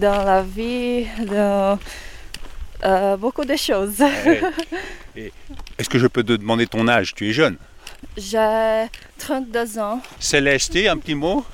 dans 0.00 0.24
la 0.24 0.42
vie, 0.42 1.06
dans 1.26 1.78
euh, 2.84 3.16
beaucoup 3.16 3.44
de 3.44 3.56
choses. 3.56 4.00
Et 5.16 5.32
Est-ce 5.78 5.88
que 5.88 5.98
je 5.98 6.06
peux 6.06 6.22
te 6.22 6.32
demander 6.32 6.66
ton 6.66 6.86
âge? 6.88 7.14
Tu 7.14 7.30
es 7.30 7.32
jeune. 7.32 7.56
J'ai 8.16 8.86
32 9.18 9.78
ans. 9.78 10.00
Céleste, 10.20 10.76
un 10.76 10.98
petit 10.98 11.14
mot? 11.14 11.44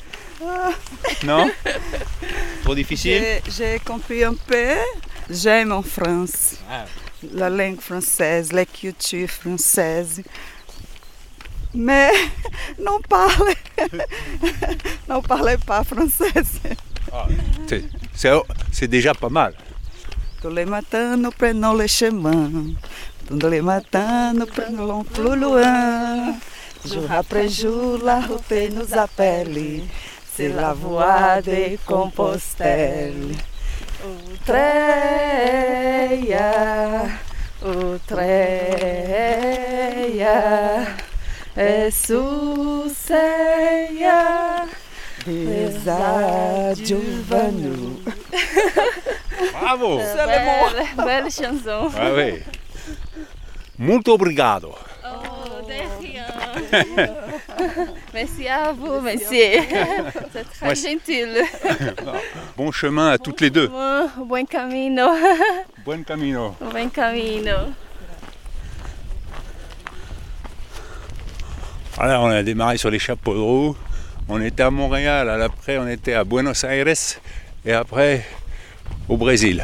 Non 1.25 1.51
Trop 2.63 2.75
difficile 2.81 3.23
J'ai- 3.49 3.79
compris 3.85 4.25
un 4.25 4.35
peu. 4.35 4.75
J'aime 5.29 5.73
en 5.73 5.83
France. 5.83 6.57
Ah. 6.71 6.85
La 7.35 7.51
langue 7.51 7.81
française, 7.81 8.53
la 8.53 8.65
culture 8.65 9.29
française. 9.29 10.23
Mais 11.75 12.11
non 12.85 12.99
parle, 13.09 13.53
non 15.09 15.23
parle 15.23 15.57
pas 15.65 15.85
français. 15.85 16.33
C'est- 17.69 17.85
C'est 18.15 18.33
c'est 18.73 18.89
déjà 18.89 19.15
pas 19.15 19.29
mal. 19.29 19.55
Tous 20.43 20.49
les 20.51 20.65
matins, 20.65 21.17
nous 21.17 21.31
prenons 21.31 21.75
le 21.75 21.87
chemin. 21.87 22.51
Tous 23.29 23.49
les 23.49 23.61
matins, 23.61 24.33
nous 24.33 24.47
prenons 24.47 25.05
plus 25.05 25.37
loin. 25.39 26.35
Jour 26.85 27.05
après 27.11 27.49
jour, 27.49 27.99
la 28.03 28.21
route 28.21 28.51
nous 28.73 28.99
appelle. 28.99 29.83
C'est 30.41 30.49
la 30.49 30.73
voie 30.73 31.43
de 31.43 31.77
Compostelle. 31.85 33.35
Utreia, 34.33 34.63
Utreia, 37.63 38.47
Essuceia, 41.55 42.25
desadjuvanu. 45.27 45.77
Bravo 49.53 50.01
C'est 50.01 50.25
le 50.25 50.39
mot. 50.47 50.65
Belle, 50.73 51.05
belle 51.05 51.31
chanson. 51.31 51.91
Ah 51.99 52.13
oui. 52.17 52.43
Muito 53.79 54.15
obrigado. 54.15 54.75
Merci 58.15 58.49
à 58.49 58.73
vous, 58.73 59.01
monsieur. 59.01 59.61
C'est 60.33 60.51
très 60.51 60.69
Ouais. 60.69 60.75
gentil. 60.75 61.25
Bon 62.57 62.71
chemin 62.73 63.09
à 63.11 63.19
toutes 63.19 63.41
les 63.41 63.51
deux. 63.51 63.69
Bon, 63.69 64.09
buen 64.27 64.47
camino. 64.47 65.09
Buen 65.85 66.05
camino. 66.05 66.55
Buen 66.73 66.91
camino. 66.91 67.57
Voilà, 71.97 72.21
on 72.21 72.27
a 72.29 72.43
démarré 72.43 72.77
sur 72.79 72.91
les 72.91 72.99
chapeaux 72.99 73.35
de 73.35 73.41
roue. 73.41 73.77
On 74.29 74.41
était 74.41 74.63
à 74.63 74.71
Montréal, 74.71 75.29
après 75.43 75.77
on 75.79 75.89
était 75.89 76.15
à 76.15 76.25
Buenos 76.25 76.63
Aires 76.65 76.87
et 77.65 77.73
après 77.73 78.25
au 79.09 79.17
Brésil. 79.17 79.63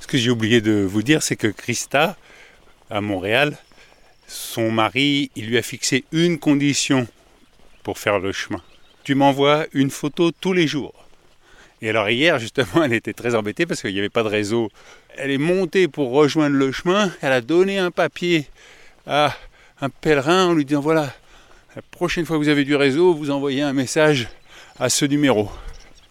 Ce 0.00 0.06
que 0.06 0.18
j'ai 0.18 0.30
oublié 0.30 0.60
de 0.60 0.82
vous 0.82 1.02
dire, 1.04 1.22
c'est 1.22 1.36
que 1.36 1.46
Christa, 1.46 2.16
Montréal, 3.00 3.56
son 4.26 4.70
mari, 4.72 5.30
il 5.36 5.46
lui 5.46 5.58
a 5.58 5.62
fixé 5.62 6.04
une 6.12 6.38
condition 6.38 7.06
pour 7.82 7.98
faire 7.98 8.18
le 8.18 8.32
chemin. 8.32 8.62
Tu 9.04 9.14
m'envoies 9.14 9.66
une 9.72 9.90
photo 9.90 10.30
tous 10.32 10.52
les 10.52 10.66
jours. 10.66 10.94
Et 11.82 11.90
alors 11.90 12.10
hier, 12.10 12.38
justement, 12.38 12.82
elle 12.84 12.92
était 12.92 13.12
très 13.12 13.34
embêtée 13.34 13.66
parce 13.66 13.80
qu'il 13.80 13.92
n'y 13.92 13.98
avait 13.98 14.08
pas 14.08 14.22
de 14.22 14.28
réseau. 14.28 14.70
Elle 15.16 15.30
est 15.30 15.38
montée 15.38 15.88
pour 15.88 16.10
rejoindre 16.10 16.56
le 16.56 16.72
chemin. 16.72 17.12
Elle 17.22 17.32
a 17.32 17.40
donné 17.40 17.78
un 17.78 17.90
papier 17.90 18.46
à 19.06 19.34
un 19.80 19.88
pèlerin 19.88 20.46
en 20.46 20.54
lui 20.54 20.64
disant 20.64 20.80
voilà, 20.80 21.12
la 21.74 21.82
prochaine 21.82 22.26
fois 22.26 22.36
que 22.36 22.42
vous 22.42 22.48
avez 22.48 22.64
du 22.64 22.76
réseau, 22.76 23.14
vous 23.14 23.30
envoyez 23.30 23.62
un 23.62 23.72
message 23.72 24.28
à 24.78 24.88
ce 24.88 25.04
numéro. 25.04 25.50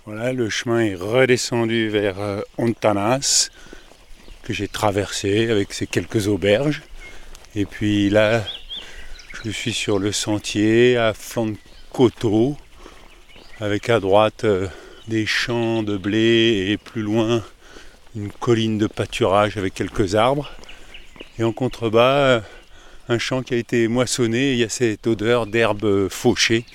Voilà, 0.05 0.33
le 0.33 0.49
chemin 0.49 0.79
est 0.79 0.95
redescendu 0.95 1.89
vers 1.89 2.19
euh, 2.19 2.41
Ontanas, 2.57 3.49
j'ai 4.53 4.67
traversé 4.67 5.49
avec 5.49 5.73
ces 5.73 5.87
quelques 5.87 6.27
auberges. 6.27 6.81
Et 7.55 7.65
puis 7.65 8.09
là, 8.09 8.43
je 9.43 9.49
suis 9.49 9.73
sur 9.73 9.99
le 9.99 10.11
sentier 10.11 10.97
à 10.97 11.13
flanc 11.13 11.47
de 11.47 11.57
coteau, 11.91 12.57
avec 13.59 13.89
à 13.89 13.99
droite 13.99 14.43
euh, 14.43 14.67
des 15.07 15.25
champs 15.25 15.83
de 15.83 15.97
blé 15.97 16.67
et 16.69 16.77
plus 16.77 17.01
loin 17.01 17.43
une 18.15 18.31
colline 18.31 18.77
de 18.77 18.87
pâturage 18.87 19.57
avec 19.57 19.73
quelques 19.73 20.15
arbres. 20.15 20.51
Et 21.37 21.43
en 21.43 21.51
contrebas, 21.51 22.15
euh, 22.15 22.41
un 23.07 23.17
champ 23.17 23.41
qui 23.41 23.53
a 23.53 23.57
été 23.57 23.87
moissonné, 23.87 24.49
et 24.49 24.53
il 24.53 24.59
y 24.59 24.63
a 24.63 24.69
cette 24.69 25.07
odeur 25.07 25.47
d'herbe 25.47 26.09
fauchée, 26.09 26.65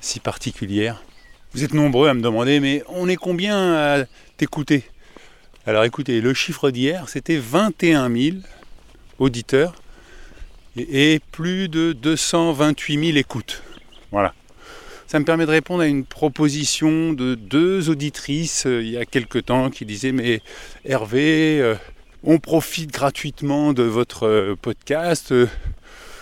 si 0.00 0.20
particulière. 0.20 1.02
Vous 1.54 1.64
êtes 1.64 1.72
nombreux 1.72 2.08
à 2.08 2.14
me 2.14 2.20
demander, 2.20 2.60
mais 2.60 2.82
on 2.88 3.08
est 3.08 3.16
combien 3.16 3.74
à 3.74 4.04
t'écouter? 4.36 4.84
Alors 5.68 5.82
écoutez, 5.82 6.20
le 6.20 6.32
chiffre 6.32 6.70
d'hier, 6.70 7.08
c'était 7.08 7.38
21 7.38 8.08
000 8.08 8.36
auditeurs 9.18 9.74
et, 10.76 11.20
plus 11.32 11.68
de 11.68 11.92
228 11.92 13.06
000 13.06 13.18
écoutes. 13.18 13.64
Voilà. 14.12 14.32
Ça 15.08 15.18
me 15.18 15.24
permet 15.24 15.44
de 15.44 15.50
répondre 15.50 15.82
à 15.82 15.88
une 15.88 16.04
proposition 16.04 17.12
de 17.12 17.34
deux 17.34 17.90
auditrices 17.90 18.66
euh, 18.66 18.80
il 18.80 18.90
y 18.90 18.96
a 18.96 19.04
quelque 19.04 19.40
temps 19.40 19.70
qui 19.70 19.84
disaient 19.84 20.12
mais 20.12 20.40
Hervé, 20.84 21.60
euh, 21.60 21.74
on 22.22 22.38
profite 22.38 22.92
gratuitement 22.92 23.72
de 23.72 23.82
votre 23.82 24.28
euh, 24.28 24.54
podcast. 24.54 25.34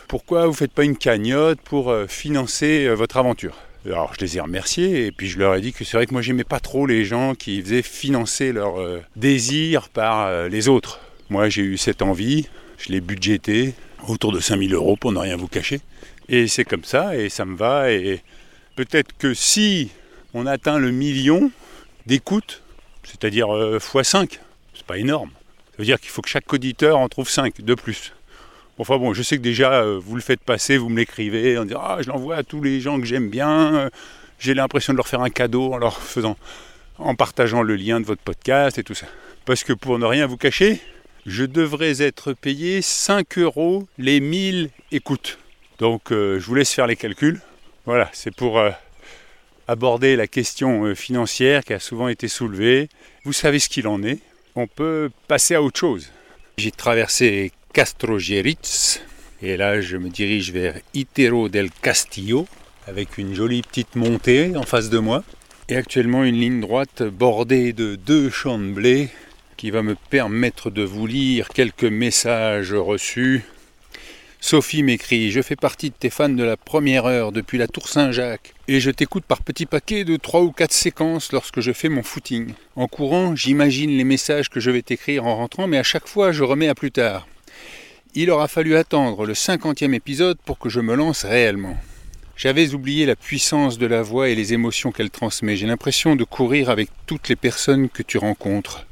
pourquoi 0.09 0.47
vous 0.47 0.53
ne 0.53 0.57
faites 0.57 0.73
pas 0.73 0.85
une 0.85 0.97
cagnotte 0.97 1.61
pour 1.61 1.95
financer 2.09 2.89
votre 2.95 3.19
aventure? 3.19 3.59
Alors 3.87 4.15
je 4.15 4.21
les 4.21 4.39
ai 4.39 4.41
remerciés 4.41 5.07
et 5.07 5.13
puis 5.13 5.29
je 5.29 5.39
leur 5.39 5.55
ai 5.55 5.61
dit 5.61 5.75
que 5.75 5.85
c'est 5.85 5.99
vrai 5.99 6.07
que 6.07 6.13
moi 6.13 6.23
j'aimais 6.23 6.45
pas 6.45 6.61
trop 6.61 6.87
les 6.87 7.05
gens 7.05 7.35
qui 7.35 7.61
faisaient 7.61 7.83
financer 7.83 8.51
leur 8.51 8.81
euh, 8.81 9.03
désir 9.15 9.91
par 9.91 10.27
euh, 10.27 10.49
les 10.49 10.69
autres. 10.69 11.01
Moi 11.29 11.51
j'ai 11.51 11.63
eu 11.63 11.77
cette 11.77 12.01
envie, 12.01 12.49
je 12.79 12.91
l'ai 12.93 13.03
budgété 13.03 13.75
autour 14.09 14.33
de 14.33 14.41
5000 14.41 14.73
euros 14.73 14.97
pour 14.97 15.13
ne 15.13 15.19
rien 15.19 15.37
vous 15.37 15.49
cacher. 15.49 15.81
Et 16.31 16.49
c'est 16.49 16.65
comme 16.65 16.85
ça 16.85 17.15
et 17.15 17.29
ça 17.29 17.45
me 17.45 17.57
va 17.57 17.91
et 17.91 18.23
peut-être 18.75 19.13
que 19.19 19.35
si 19.35 19.91
on 20.33 20.47
atteint 20.47 20.79
le 20.79 20.91
million 20.91 21.51
d'écoutes, 22.07 22.63
c'est-à-dire 23.03 23.55
euh, 23.55 23.79
x5, 23.79 24.39
c'est 24.75 24.87
pas 24.87 24.97
énorme. 24.97 25.31
Ça 25.73 25.77
veut 25.79 25.85
dire 25.85 26.01
qu'il 26.01 26.11
faut 26.11 26.23
que 26.23 26.31
chaque 26.31 26.51
auditeur 26.53 26.97
en 26.97 27.09
trouve 27.11 27.29
5 27.29 27.61
de 27.61 27.75
plus. 27.75 28.15
Enfin 28.79 28.99
bon, 28.99 29.15
je 29.15 29.23
sais 29.23 29.37
que 29.37 29.43
déjà 29.43 29.73
euh, 29.73 30.01
vous 30.03 30.17
le 30.17 30.21
faites 30.21 30.41
passer, 30.41 30.77
vous 30.79 30.89
me 30.89 30.97
l'écrivez 30.97 31.57
en 31.59 31.65
disant 31.65 31.81
Ah, 31.83 31.99
je 32.01 32.09
l'envoie 32.09 32.37
à 32.37 32.43
tous 32.43 32.61
les 32.61 32.81
gens 32.81 32.99
que 32.99 33.07
j'aime 33.07 33.29
bien, 33.29 33.75
euh, 33.75 33.91
j'ai 34.41 34.53
l'impression 34.53 34.93
de 34.93 34.97
leur 34.97 35.07
faire 35.07 35.21
un 35.21 35.31
cadeau 35.31 35.73
en 35.73 35.79
leur 35.79 36.01
faisant, 36.03 36.37
en 36.99 37.15
partageant 37.15 37.63
le 37.63 37.77
lien 37.77 38.01
de 38.01 38.07
votre 38.07 38.23
podcast 38.23 38.77
et 38.79 38.83
tout 38.83 38.95
ça. 38.95 39.07
Parce 39.45 39.63
que 39.63 39.73
pour 39.73 39.99
ne 40.01 40.07
rien 40.07 40.27
vous 40.27 40.37
cacher, 40.37 40.81
je 41.25 41.45
devrais 41.45 42.03
être 42.03 42.33
payé 42.33 42.83
5 42.83 43.39
euros 43.39 43.87
les 43.97 44.19
1000 44.19 44.71
écoutes. 44.91 45.39
Donc 45.79 46.11
euh, 46.11 46.41
je 46.41 46.47
vous 46.47 46.57
laisse 46.57 46.73
faire 46.73 46.89
les 46.89 46.97
calculs. 46.97 47.41
Voilà, 47.87 48.11
c'est 48.13 48.35
pour 48.35 48.61
aborder 49.69 50.17
la 50.17 50.27
question 50.27 50.95
financière 50.95 51.65
qui 51.65 51.75
a 51.75 51.79
souvent 51.79 52.09
été 52.09 52.29
soulevée. 52.29 52.89
Vous 53.25 53.35
savez 53.35 53.59
ce 53.59 53.69
qu'il 53.69 53.87
en 53.87 54.03
est. 54.03 54.21
On 54.57 54.67
peut 54.67 55.11
passer 55.29 55.55
à 55.55 55.63
autre 55.63 55.79
chose. 55.79 56.11
J'ai 56.57 56.71
traversé 56.71 57.53
Castrogeritz 57.75 59.03
et 59.43 59.57
là 59.57 59.81
je 59.81 59.97
me 59.97 60.09
dirige 60.09 60.53
vers 60.53 60.79
Itero 60.95 61.49
del 61.49 61.73
Castillo 61.73 62.47
avec 62.87 63.19
une 63.19 63.35
jolie 63.35 63.63
petite 63.63 63.97
montée 63.97 64.57
en 64.57 64.63
face 64.63 64.91
de 64.91 65.01
moi 65.01 65.25
et 65.69 65.75
actuellement 65.75 66.23
une 66.23 66.39
ligne 66.39 66.61
droite 66.61 67.03
bordée 67.03 67.73
de 67.73 67.97
deux 67.97 68.31
champs 68.31 68.61
de 68.61 68.71
blé 68.71 69.09
qui 69.57 69.73
va 69.73 69.83
me 69.83 69.97
permettre 70.09 70.71
de 70.71 70.85
vous 70.85 71.09
lire 71.09 71.49
quelques 71.49 71.83
messages 71.83 72.73
reçus 72.73 73.43
Sophie 74.41 74.85
m'écrit 74.85 75.33
Je 75.33 75.43
fais 75.43 75.57
partie 75.57 75.91
de 75.91 75.97
tes 75.99 76.11
fans 76.11 76.29
de 76.29 76.45
la 76.45 76.57
première 76.57 77.07
heure 77.07 77.33
depuis 77.33 77.59
la 77.59 77.67
Tour 77.67 77.89
Saint-Jacques 77.89 78.55
et 78.69 78.79
je 78.79 78.93
t'écoute 78.93 79.25
par 79.25 79.43
petits 79.43 79.67
paquets 79.67 80.05
de 80.05 80.17
3 80.17 80.43
ou 80.43 80.53
4 80.53 80.71
séquences 80.71 81.33
lorsque 81.33 81.61
je 81.61 81.73
fais 81.73 81.89
mon 81.89 82.05
footing. 82.05 82.53
En 82.77 82.87
courant, 82.87 83.35
j'imagine 83.35 83.97
les 83.97 84.05
messages 84.05 84.49
que 84.49 84.61
je 84.61 84.71
vais 84.71 84.83
t'écrire 84.83 85.27
en 85.27 85.35
rentrant, 85.35 85.67
mais 85.67 85.79
à 85.79 85.83
chaque 85.83 86.07
fois 86.07 86.31
je 86.31 86.45
remets 86.45 86.69
à 86.69 86.77
plus 86.77 86.93
tard. 86.93 87.27
Il 88.17 88.31
aura 88.31 88.47
fallu 88.47 88.77
attendre 88.77 89.27
le 89.27 89.33
50e 89.33 89.93
épisode 89.93 90.39
pour 90.45 90.61
que 90.61 90.69
je 90.69 90.79
me 90.79 90.95
lance 90.95 91.25
réellement. 91.25 91.77
J'avais 92.37 92.73
oublié 92.73 93.07
la 93.07 93.17
puissance 93.17 93.77
de 93.77 93.87
la 93.87 94.03
voix 94.03 94.29
et 94.29 94.37
les 94.37 94.53
émotions 94.53 94.93
qu'elle 94.93 95.11
transmet. 95.11 95.57
J'ai 95.57 95.67
l'impression 95.67 96.15
de 96.15 96.23
courir 96.23 96.71
avec 96.71 96.91
toutes 97.07 97.29
les 97.29 97.35
personnes 97.35 97.89
que 97.89 98.05
tu 98.05 98.19
rencontres. 98.19 98.87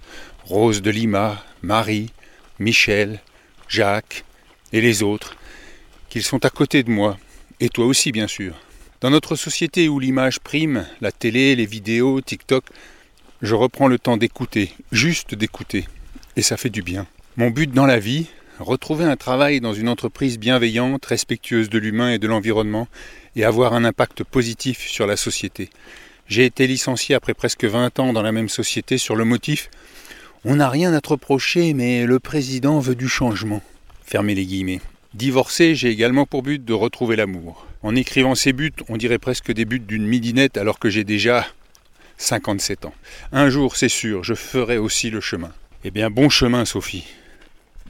Rose 0.44 0.82
de 0.82 0.90
Lima, 0.90 1.44
Marie, 1.62 2.10
Michel, 2.58 3.20
Jacques 3.68 4.24
et 4.72 4.80
les 4.80 5.04
autres 5.04 5.36
qu'ils 6.08 6.24
sont 6.24 6.44
à 6.44 6.50
côté 6.50 6.82
de 6.82 6.90
moi, 6.90 7.16
et 7.60 7.68
toi 7.68 7.86
aussi 7.86 8.10
bien 8.10 8.26
sûr. 8.26 8.56
Dans 9.00 9.10
notre 9.10 9.36
société 9.36 9.88
où 9.88 10.00
l'image 10.00 10.40
prime, 10.40 10.84
la 11.00 11.12
télé, 11.12 11.54
les 11.54 11.66
vidéos, 11.66 12.20
TikTok, 12.20 12.64
je 13.40 13.54
reprends 13.54 13.86
le 13.86 14.00
temps 14.00 14.16
d'écouter, 14.16 14.74
juste 14.90 15.36
d'écouter, 15.36 15.86
et 16.34 16.42
ça 16.42 16.56
fait 16.56 16.70
du 16.70 16.82
bien. 16.82 17.06
Mon 17.36 17.50
but 17.50 17.70
dans 17.70 17.86
la 17.86 18.00
vie, 18.00 18.26
retrouver 18.58 19.04
un 19.04 19.16
travail 19.16 19.60
dans 19.60 19.74
une 19.74 19.88
entreprise 19.88 20.38
bienveillante, 20.38 21.04
respectueuse 21.06 21.70
de 21.70 21.78
l'humain 21.78 22.12
et 22.12 22.18
de 22.18 22.28
l'environnement, 22.28 22.88
et 23.36 23.44
avoir 23.44 23.74
un 23.74 23.84
impact 23.84 24.24
positif 24.24 24.86
sur 24.86 25.06
la 25.06 25.16
société. 25.16 25.70
J'ai 26.28 26.44
été 26.44 26.66
licencié 26.66 27.14
après 27.14 27.34
presque 27.34 27.64
20 27.64 27.98
ans 27.98 28.12
dans 28.12 28.22
la 28.22 28.32
même 28.32 28.48
société 28.48 28.98
sur 28.98 29.16
le 29.16 29.24
motif 29.24 29.70
On 30.44 30.56
n'a 30.56 30.68
rien 30.68 30.92
à 30.92 31.00
te 31.00 31.10
reprocher, 31.10 31.74
mais 31.74 32.06
le 32.06 32.18
président 32.18 32.78
veut 32.78 32.94
du 32.94 33.08
changement. 33.08 33.62
Fermez 34.04 34.34
les 34.34 34.46
guillemets. 34.46 34.80
Divorcé, 35.14 35.74
j'ai 35.74 35.90
également 35.90 36.24
pour 36.24 36.42
but 36.42 36.64
de 36.64 36.72
retrouver 36.72 37.16
l'amour. 37.16 37.66
En 37.82 37.94
écrivant 37.96 38.34
ces 38.34 38.52
buts, 38.52 38.72
on 38.88 38.96
dirait 38.96 39.18
presque 39.18 39.52
des 39.52 39.64
buts 39.64 39.80
d'une 39.80 40.06
midinette 40.06 40.56
alors 40.56 40.78
que 40.78 40.88
j'ai 40.88 41.04
déjà 41.04 41.46
57 42.16 42.86
ans. 42.86 42.94
Un 43.32 43.50
jour, 43.50 43.76
c'est 43.76 43.88
sûr, 43.88 44.24
je 44.24 44.34
ferai 44.34 44.78
aussi 44.78 45.10
le 45.10 45.20
chemin. 45.20 45.52
Eh 45.84 45.90
bien, 45.90 46.08
bon 46.08 46.28
chemin, 46.28 46.64
Sophie. 46.64 47.04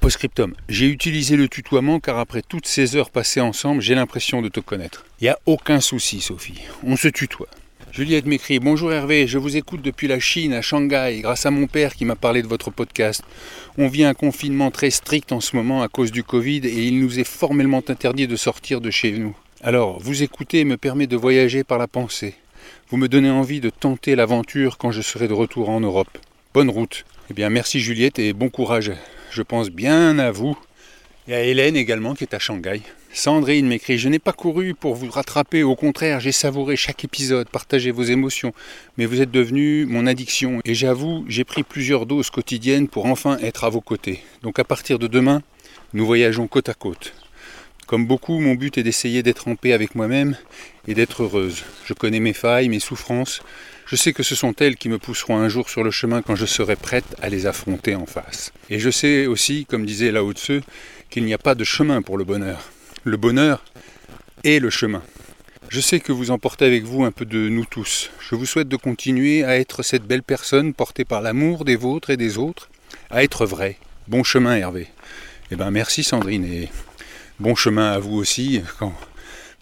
Postscriptum, 0.03 0.53
j'ai 0.69 0.89
utilisé 0.89 1.37
le 1.37 1.47
tutoiement 1.47 2.01
car 2.01 2.19
après 2.19 2.43
toutes 2.43 2.67
ces 2.67 2.97
heures 2.97 3.13
passées 3.13 3.41
ensemble, 3.41 3.81
j'ai 3.81 3.95
l'impression 3.95 4.43
de 4.43 4.49
te 4.49 4.59
connaître. 4.59 5.05
Il 5.21 5.25
n'y 5.25 5.31
a 5.31 5.39
aucun 5.47 5.79
souci, 5.79 6.21
Sophie. 6.21 6.61
On 6.83 6.97
se 6.97 7.07
tutoie. 7.07 7.47
Juliette 7.93 8.27
m'écrit 8.27 8.59
Bonjour 8.59 8.93
Hervé, 8.93 9.29
je 9.29 9.39
vous 9.39 9.57
écoute 9.57 9.81
depuis 9.81 10.09
la 10.09 10.19
Chine, 10.19 10.55
à 10.55 10.61
Shanghai, 10.61 11.21
grâce 11.23 11.47
à 11.47 11.53
mon 11.53 11.69
père 11.69 11.95
qui 11.95 12.05
m'a 12.05 12.17
parlé 12.17 12.43
de 12.43 12.49
votre 12.49 12.73
podcast. 12.73 13.23
On 13.79 13.87
vit 13.87 14.03
un 14.03 14.13
confinement 14.13 14.73
très 14.73 14.91
strict 14.91 15.31
en 15.31 15.41
ce 15.41 15.55
moment 15.55 15.83
à 15.83 15.89
cause 15.89 16.11
du 16.11 16.25
Covid 16.25 16.67
et 16.67 16.83
il 16.89 16.99
nous 16.99 17.21
est 17.21 17.25
formellement 17.25 17.85
interdit 17.87 18.27
de 18.27 18.35
sortir 18.35 18.81
de 18.81 18.91
chez 18.91 19.13
nous. 19.13 19.37
Alors, 19.63 20.01
vous 20.01 20.25
écouter 20.25 20.65
me 20.65 20.77
permet 20.77 21.07
de 21.07 21.17
voyager 21.17 21.63
par 21.63 21.79
la 21.79 21.87
pensée. 21.87 22.35
Vous 22.89 22.97
me 22.97 23.07
donnez 23.07 23.31
envie 23.31 23.61
de 23.61 23.71
tenter 23.71 24.17
l'aventure 24.17 24.79
quand 24.79 24.91
je 24.91 25.01
serai 25.01 25.29
de 25.29 25.33
retour 25.33 25.69
en 25.69 25.79
Europe. 25.79 26.19
Bonne 26.55 26.71
route. 26.71 27.05
Eh 27.31 27.35
bien, 27.35 27.51
merci 27.51 27.79
Juliette 27.79 28.19
et 28.19 28.33
bon 28.33 28.49
courage. 28.49 28.91
Je 29.33 29.41
pense 29.41 29.71
bien 29.71 30.19
à 30.19 30.31
vous 30.31 30.59
et 31.27 31.35
à 31.35 31.43
Hélène 31.43 31.75
également 31.75 32.15
qui 32.15 32.25
est 32.25 32.35
à 32.35 32.39
Shanghai. 32.39 32.83
Sandrine 33.15 33.67
m'écrit 33.67 33.97
Je 33.97 34.11
n'ai 34.11 34.19
pas 34.19 34.35
couru 34.35 34.75
pour 34.75 34.95
vous 34.95 35.11
rattraper, 35.11 35.63
au 35.63 35.75
contraire, 35.75 36.21
j'ai 36.21 36.33
savouré 36.33 36.77
chaque 36.77 37.03
épisode, 37.03 37.49
partagé 37.49 37.93
vos 37.93 38.03
émotions, 38.03 38.53
mais 38.99 39.07
vous 39.07 39.23
êtes 39.23 39.31
devenu 39.31 39.87
mon 39.87 40.07
addiction 40.07 40.61
et 40.67 40.75
j'avoue, 40.75 41.25
j'ai 41.29 41.45
pris 41.45 41.63
plusieurs 41.63 42.05
doses 42.05 42.29
quotidiennes 42.29 42.89
pour 42.89 43.07
enfin 43.07 43.39
être 43.39 43.65
à 43.65 43.71
vos 43.71 43.81
côtés. 43.81 44.23
Donc 44.43 44.59
à 44.59 44.65
partir 44.65 44.99
de 44.99 45.07
demain, 45.07 45.41
nous 45.95 46.05
voyageons 46.05 46.47
côte 46.47 46.69
à 46.69 46.75
côte. 46.75 47.15
Comme 47.93 48.07
beaucoup, 48.07 48.41
mon 48.41 48.55
but 48.55 48.79
est 48.79 48.83
d'essayer 48.83 49.23
d'être 49.23 49.49
en 49.49 49.55
paix 49.55 49.75
avec 49.75 49.95
moi-même 49.95 50.35
et 50.89 50.95
d'être 50.95 51.25
heureuse. 51.25 51.63
Je 51.85 51.93
connais 51.93 52.21
mes 52.21 52.33
failles, 52.33 52.71
mes 52.71 52.81
souffrances. 52.81 53.43
Je 53.85 53.97
sais 53.97 54.15
que 54.15 54.23
ce 54.23 54.35
sont 54.35 54.55
elles 54.61 54.77
qui 54.77 54.89
me 54.89 54.97
pousseront 54.97 55.37
un 55.37 55.51
jour 55.51 55.69
sur 55.69 55.85
le 55.85 55.91
chemin 55.91 56.23
quand 56.23 56.35
je 56.35 56.47
serai 56.47 56.77
prête 56.77 57.05
à 57.21 57.29
les 57.29 57.45
affronter 57.45 57.95
en 57.95 58.07
face. 58.07 58.51
Et 58.71 58.79
je 58.79 58.89
sais 58.89 59.27
aussi, 59.27 59.67
comme 59.67 59.85
disait 59.85 60.11
Lao 60.11 60.33
Tzu, 60.33 60.63
qu'il 61.11 61.27
n'y 61.27 61.35
a 61.35 61.39
pas 61.39 61.55
de 61.55 61.65
chemin 61.65 62.01
pour 62.01 62.17
le 62.17 62.25
bonheur 62.25 62.73
le 63.05 63.19
bonheur 63.19 63.63
et 64.43 64.59
le 64.59 64.71
chemin. 64.71 65.03
Je 65.69 65.81
sais 65.83 66.01
que 66.01 66.13
vous 66.13 66.31
emportez 66.31 66.65
avec 66.65 66.85
vous 66.85 67.05
un 67.05 67.13
peu 67.13 67.27
de 67.27 67.51
nous 67.51 67.67
tous. 67.67 68.11
Je 68.21 68.35
vous 68.37 68.47
souhaite 68.47 68.69
de 68.69 68.77
continuer 68.77 69.45
à 69.45 69.59
être 69.59 69.83
cette 69.83 70.05
belle 70.05 70.23
personne 70.23 70.73
portée 70.73 71.05
par 71.05 71.21
l'amour 71.21 71.67
des 71.67 71.77
vôtres 71.77 72.09
et 72.09 72.17
des 72.17 72.39
autres, 72.39 72.71
à 73.11 73.23
être 73.23 73.45
vrai. 73.45 73.77
Bon 74.09 74.25
chemin 74.25 74.57
Hervé. 74.57 74.87
Eh 75.51 75.57
bien 75.57 75.71
merci 75.71 76.03
Sandrine 76.03 76.47
et 76.47 76.71
bon 77.43 77.57
chemin 77.57 77.91
à 77.91 77.99
vous 77.99 78.17
aussi 78.17 78.63
quand 78.79 78.95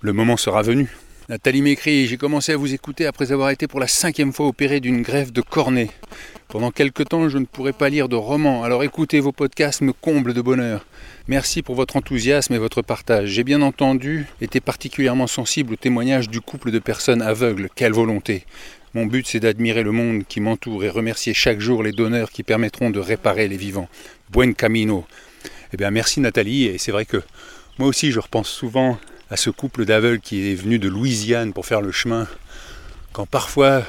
le 0.03 0.13
moment 0.13 0.37
sera 0.37 0.61
venu. 0.61 0.87
Nathalie 1.31 1.63
m'écrit 1.63 2.07
J'ai 2.07 2.19
commencé 2.19 2.53
à 2.53 2.59
vous 2.59 2.75
écouter 2.75 3.07
après 3.07 3.33
avoir 3.33 3.49
été 3.49 3.67
pour 3.67 3.81
la 3.81 3.87
cinquième 3.87 4.35
fois 4.35 4.49
opéré 4.49 4.81
d'une 4.81 5.01
greffe 5.01 5.33
de 5.33 5.41
cornet. 5.41 5.89
Pendant 6.49 6.73
quelque 6.73 7.03
temps, 7.03 7.31
je 7.31 7.39
ne 7.39 7.47
pourrais 7.47 7.73
pas 7.73 7.89
lire 7.89 8.11
de 8.11 8.17
romans, 8.17 8.65
alors 8.65 8.85
écouter 8.85 9.19
vos 9.21 9.33
podcasts 9.33 9.81
me 9.81 9.95
comble 9.95 10.35
de 10.35 10.43
bonheur. 10.43 10.85
Merci 11.27 11.63
pour 11.63 11.75
votre 11.75 11.97
enthousiasme 11.97 12.53
et 12.53 12.59
votre 12.59 12.83
partage. 12.83 13.31
J'ai 13.31 13.45
bien 13.45 13.63
entendu 13.63 14.27
été 14.43 14.61
particulièrement 14.61 15.27
sensible 15.27 15.73
au 15.73 15.77
témoignage 15.77 16.29
du 16.29 16.43
couple 16.43 16.73
de 16.73 16.81
personnes 16.81 17.23
aveugles. 17.23 17.71
Quelle 17.75 17.93
volonté 17.93 18.45
Mon 18.93 19.07
but, 19.07 19.27
c'est 19.27 19.41
d'admirer 19.41 19.85
le 19.85 19.93
monde 19.93 20.25
qui 20.29 20.41
m'entoure 20.41 20.85
et 20.85 20.91
remercier 20.91 21.33
chaque 21.33 21.61
jour 21.61 21.83
les 21.83 21.93
donneurs 21.93 22.31
qui 22.31 22.43
permettront 22.43 22.91
de 22.91 23.01
réparer 23.01 23.49
les 23.49 23.57
vivants. 23.57 23.89
Buen 24.29 24.55
camino. 24.55 25.07
Eh 25.73 25.79
bien, 25.79 25.91
merci 25.91 26.21
Nathalie, 26.21 26.65
et 26.65 26.77
c'est 26.77 26.93
vrai 26.93 27.07
que 27.07 27.23
moi 27.79 27.89
aussi, 27.89 28.13
je 28.13 28.21
repense 28.21 28.49
souvent 28.49 28.99
à 29.31 29.37
ce 29.37 29.51
couple 29.51 29.85
d'aveugles 29.85 30.21
qui 30.21 30.51
est 30.51 30.55
venu 30.55 30.79
de 30.79 30.89
Louisiane 30.89 31.53
pour 31.53 31.67
faire 31.67 31.81
le 31.81 31.93
chemin. 31.93 32.27
Quand 33.13 33.27
parfois 33.27 33.85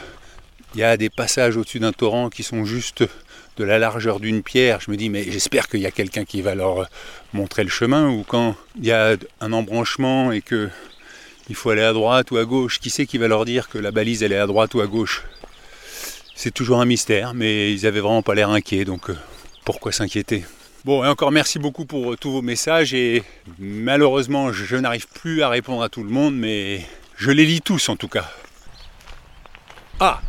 il 0.73 0.79
y 0.79 0.83
a 0.83 0.95
des 0.97 1.09
passages 1.09 1.57
au-dessus 1.57 1.79
d'un 1.79 1.91
torrent 1.91 2.29
qui 2.29 2.43
sont 2.43 2.63
juste 2.63 3.03
de 3.57 3.63
la 3.63 3.79
largeur 3.79 4.19
d'une 4.19 4.43
pierre, 4.43 4.79
je 4.79 4.89
me 4.89 4.97
dis 4.97 5.09
mais 5.09 5.29
j'espère 5.29 5.67
qu'il 5.67 5.81
y 5.81 5.85
a 5.85 5.91
quelqu'un 5.91 6.23
qui 6.23 6.41
va 6.41 6.55
leur 6.55 6.87
montrer 7.33 7.63
le 7.63 7.69
chemin 7.69 8.09
ou 8.09 8.23
quand 8.23 8.55
il 8.77 8.85
y 8.85 8.91
a 8.91 9.17
un 9.41 9.53
embranchement 9.53 10.31
et 10.31 10.41
que 10.41 10.69
il 11.49 11.55
faut 11.55 11.69
aller 11.71 11.81
à 11.81 11.91
droite 11.91 12.31
ou 12.31 12.37
à 12.37 12.45
gauche, 12.45 12.79
qui 12.79 12.89
sait 12.89 13.05
qui 13.05 13.17
va 13.17 13.27
leur 13.27 13.43
dire 13.43 13.67
que 13.67 13.77
la 13.77 13.91
balise 13.91 14.23
elle 14.23 14.31
est 14.31 14.37
à 14.37 14.47
droite 14.47 14.73
ou 14.73 14.79
à 14.79 14.87
gauche? 14.87 15.23
C'est 16.35 16.53
toujours 16.53 16.79
un 16.79 16.85
mystère, 16.85 17.33
mais 17.33 17.73
ils 17.73 17.85
avaient 17.85 17.99
vraiment 17.99 18.21
pas 18.21 18.35
l'air 18.35 18.49
inquiets, 18.49 18.85
donc 18.85 19.09
euh, 19.09 19.17
pourquoi 19.65 19.91
s'inquiéter? 19.91 20.45
Bon, 20.83 21.03
et 21.03 21.07
encore 21.07 21.31
merci 21.31 21.59
beaucoup 21.59 21.85
pour 21.85 22.17
tous 22.17 22.31
vos 22.31 22.41
messages 22.41 22.95
et 22.95 23.21
malheureusement 23.59 24.51
je 24.51 24.75
n'arrive 24.77 25.07
plus 25.07 25.43
à 25.43 25.49
répondre 25.49 25.83
à 25.83 25.89
tout 25.89 26.03
le 26.03 26.09
monde, 26.09 26.35
mais 26.35 26.81
je 27.17 27.29
les 27.29 27.45
lis 27.45 27.61
tous 27.61 27.87
en 27.89 27.95
tout 27.95 28.07
cas. 28.07 28.31
Ah, 29.99 30.21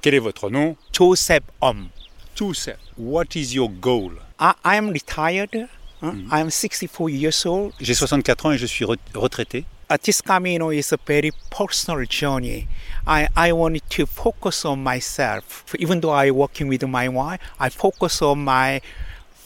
quel 0.00 0.14
est 0.14 0.18
votre 0.18 0.48
nom? 0.48 0.76
Joseph 0.94 1.42
Om. 1.60 1.88
Joseph, 2.34 2.78
what 2.96 3.26
is 3.34 3.54
your 3.54 3.68
goal? 3.68 4.12
I, 4.40 4.54
am 4.64 4.88
retired. 4.88 5.68
Mm. 6.00 6.28
I 6.32 6.40
am 6.40 6.50
64 6.50 7.10
years 7.10 7.44
old. 7.44 7.74
J'ai 7.78 7.92
64 7.92 8.46
ans 8.46 8.52
et 8.52 8.58
je 8.58 8.64
suis 8.66 8.86
retraité. 8.86 9.66
Uh, 9.90 9.96
this 10.02 10.22
Camino 10.22 10.70
is 10.70 10.90
a 10.92 10.98
very 11.06 11.32
personal 11.50 12.06
journey. 12.08 12.66
I, 13.06 13.28
I 13.36 13.52
wanted 13.52 13.82
to 13.90 14.06
focus 14.06 14.64
on 14.64 14.82
myself. 14.82 15.64
Even 15.78 16.00
though 16.00 16.12
I 16.12 16.30
working 16.30 16.68
with 16.68 16.82
my 16.86 17.08
wife, 17.08 17.40
I 17.60 17.68
focus 17.68 18.22
on 18.22 18.36
my 18.36 18.80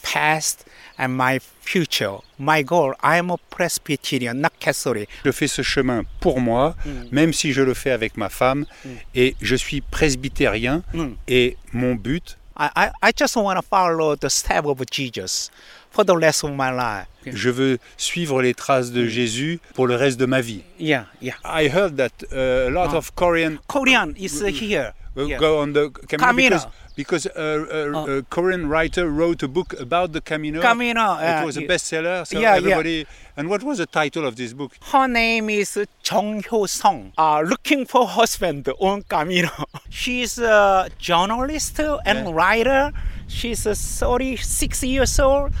past 0.03 0.65
and 0.99 1.09
my 1.09 1.39
future. 1.39 2.17
My 2.37 2.61
goal, 2.61 2.93
I 3.01 3.17
am 3.17 3.31
a 3.31 3.37
Presbyterian, 3.49 4.39
not 4.39 4.59
Catholic. 4.59 5.09
Je 5.25 5.31
fais 5.31 5.47
ce 5.47 5.63
chemin 5.63 6.03
pour 6.19 6.39
moi, 6.39 6.75
mm. 6.85 7.09
même 7.11 7.33
si 7.33 7.51
je 7.53 7.61
le 7.61 7.73
fais 7.73 7.91
avec 7.91 8.17
ma 8.17 8.29
femme, 8.29 8.65
mm. 8.85 8.89
et 9.15 9.35
je 9.41 9.55
suis 9.55 9.81
presbytérien, 9.81 10.83
mm. 10.93 11.13
et 11.27 11.57
mon 11.71 11.95
but. 11.95 12.37
I, 12.55 12.69
I, 12.75 12.91
I 13.01 13.11
just 13.15 13.35
want 13.35 13.55
to 13.55 13.63
follow 13.63 14.15
the 14.15 14.29
step 14.29 14.65
of 14.65 14.79
Jesus 14.91 15.49
for 15.89 16.03
the 16.03 16.15
rest 16.15 16.43
of 16.43 16.51
my 16.51 16.69
life. 16.69 17.07
Je 17.25 17.49
veux 17.49 17.79
suivre 17.97 18.41
les 18.43 18.53
traces 18.53 18.91
de 18.91 19.07
Jésus 19.07 19.59
pour 19.73 19.87
le 19.87 19.95
reste 19.95 20.19
de 20.19 20.25
ma 20.25 20.41
vie. 20.41 20.61
Yeah, 20.79 21.05
yeah. 21.19 21.33
I 21.43 21.67
heard 21.67 21.97
that 21.97 22.11
uh, 22.31 22.67
a 22.67 22.69
lot 22.69 22.93
uh, 22.93 22.97
of 22.97 23.15
Korean. 23.15 23.59
Korean 23.67 24.13
is 24.17 24.43
uh, 24.43 24.47
here. 24.47 24.93
Will 25.15 25.29
yeah. 25.29 25.37
go 25.37 25.59
on 25.59 25.73
the 25.73 25.89
Camino. 25.89 26.27
Camino. 26.27 26.49
Because 26.49 26.67
because 26.95 27.25
a, 27.25 27.31
a, 27.31 27.95
oh. 27.95 28.17
a, 28.17 28.23
Korean 28.23 28.69
writer 28.69 29.09
wrote 29.09 29.41
a 29.43 29.47
book 29.47 29.79
about 29.79 30.11
the 30.11 30.21
Camino. 30.21 30.61
Camino. 30.61 31.01
Uh, 31.01 31.41
it 31.41 31.45
was 31.45 31.57
a 31.57 31.61
bestseller. 31.61 32.25
So 32.25 32.39
yeah, 32.39 32.55
everybody. 32.55 32.91
Yeah. 32.91 33.03
And 33.37 33.49
what 33.49 33.63
was 33.63 33.79
the 33.79 33.85
title 33.87 34.25
of 34.25 34.35
this 34.35 34.53
book? 34.53 34.77
Her 34.91 35.07
name 35.07 35.49
is 35.49 35.77
Jung 36.03 36.43
Hyo 36.43 36.69
Song. 36.69 37.13
Uh, 37.17 37.41
looking 37.41 37.85
for 37.85 38.07
husband 38.07 38.69
on 38.79 39.03
Camino. 39.03 39.49
She's 39.89 40.37
a 40.37 40.89
journalist 40.99 41.79
and 41.79 42.27
yeah. 42.27 42.31
writer. 42.31 42.91
She's 43.27 43.65
uh, 43.65 43.73
36 43.73 44.83
years 44.83 45.19
old. 45.19 45.53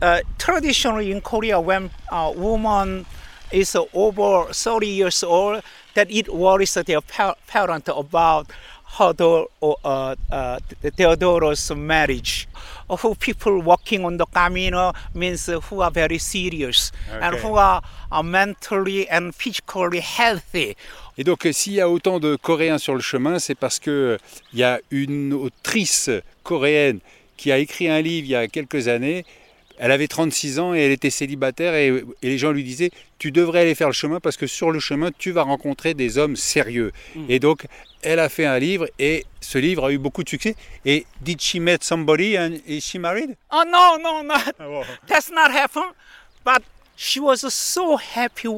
Uh, 0.00 0.20
traditionally 0.38 1.12
in 1.12 1.20
Korea, 1.20 1.60
when 1.60 1.90
a 2.10 2.32
woman 2.32 3.04
is 3.50 3.76
over 3.92 4.50
30 4.50 4.86
years 4.86 5.22
old, 5.22 5.62
that 5.94 6.10
it 6.10 6.32
worries 6.32 6.74
their 6.74 7.00
parent 7.02 7.88
about 7.88 8.50
her 8.98 9.12
daughter, 9.12 9.46
uh, 9.62 10.14
uh, 10.30 11.76
marriage. 11.76 12.48
Who 12.88 13.14
people 13.14 13.60
walking 13.62 14.04
on 14.04 14.16
the 14.16 14.26
camino 14.26 14.92
means 15.14 15.46
who 15.46 15.80
are 15.80 15.92
very 15.92 16.18
serious 16.18 16.90
and 17.20 17.34
Okay. 17.34 17.42
who 17.42 17.54
are, 17.54 17.82
are 18.10 18.24
mentally 18.24 19.08
and 19.08 19.32
physically 19.32 20.00
healthy. 20.00 20.76
Et 21.16 21.22
donc, 21.24 21.46
euh, 21.46 21.52
s'il 21.52 21.74
y 21.74 21.80
a 21.80 21.88
autant 21.88 22.18
de 22.18 22.34
Coréens 22.36 22.78
sur 22.78 22.94
le 22.94 23.00
chemin, 23.00 23.38
c'est 23.38 23.54
parce 23.54 23.78
que 23.78 24.18
il 24.52 24.58
y 24.58 24.64
a 24.64 24.80
une 24.90 25.34
autrice 25.34 26.10
coréenne 26.42 26.98
qui 27.36 27.52
a 27.52 27.58
écrit 27.58 27.88
un 27.88 28.00
livre 28.00 28.26
il 28.26 28.30
y 28.30 28.34
a 28.34 28.48
quelques 28.48 28.88
années. 28.88 29.24
Elle 29.82 29.92
avait 29.92 30.08
36 30.08 30.58
ans 30.58 30.74
et 30.74 30.80
elle 30.80 30.92
était 30.92 31.08
célibataire 31.08 31.74
et, 31.74 31.88
et 31.88 32.28
les 32.28 32.36
gens 32.36 32.52
lui 32.52 32.62
disaient 32.62 32.90
tu 33.18 33.32
devrais 33.32 33.62
aller 33.62 33.74
faire 33.74 33.88
le 33.88 33.94
chemin 33.94 34.20
parce 34.20 34.36
que 34.36 34.46
sur 34.46 34.70
le 34.70 34.78
chemin 34.78 35.10
tu 35.16 35.30
vas 35.30 35.42
rencontrer 35.42 35.94
des 35.94 36.18
hommes 36.18 36.36
sérieux. 36.36 36.92
Et 37.30 37.38
donc 37.38 37.64
elle 38.02 38.18
a 38.18 38.28
fait 38.28 38.44
un 38.44 38.58
livre 38.58 38.86
et 38.98 39.24
ce 39.40 39.56
livre 39.56 39.86
a 39.86 39.90
eu 39.90 39.96
beaucoup 39.96 40.22
de 40.22 40.28
succès. 40.28 40.54
Et 40.84 41.06
did 41.22 41.40
she 41.40 41.56
met 41.56 41.78
somebody 41.80 42.36
and 42.36 42.58
is 42.66 42.82
she 42.82 42.96
married? 42.96 43.36
Oh 43.50 43.62
no, 43.66 43.96
no, 43.98 44.22
no, 44.22 44.82
that's 45.08 45.30
not 45.30 45.50
happen. 45.50 45.84
But 46.44 46.62
she 46.94 47.18
was 47.18 47.38
so 47.48 47.96
happy 47.96 48.48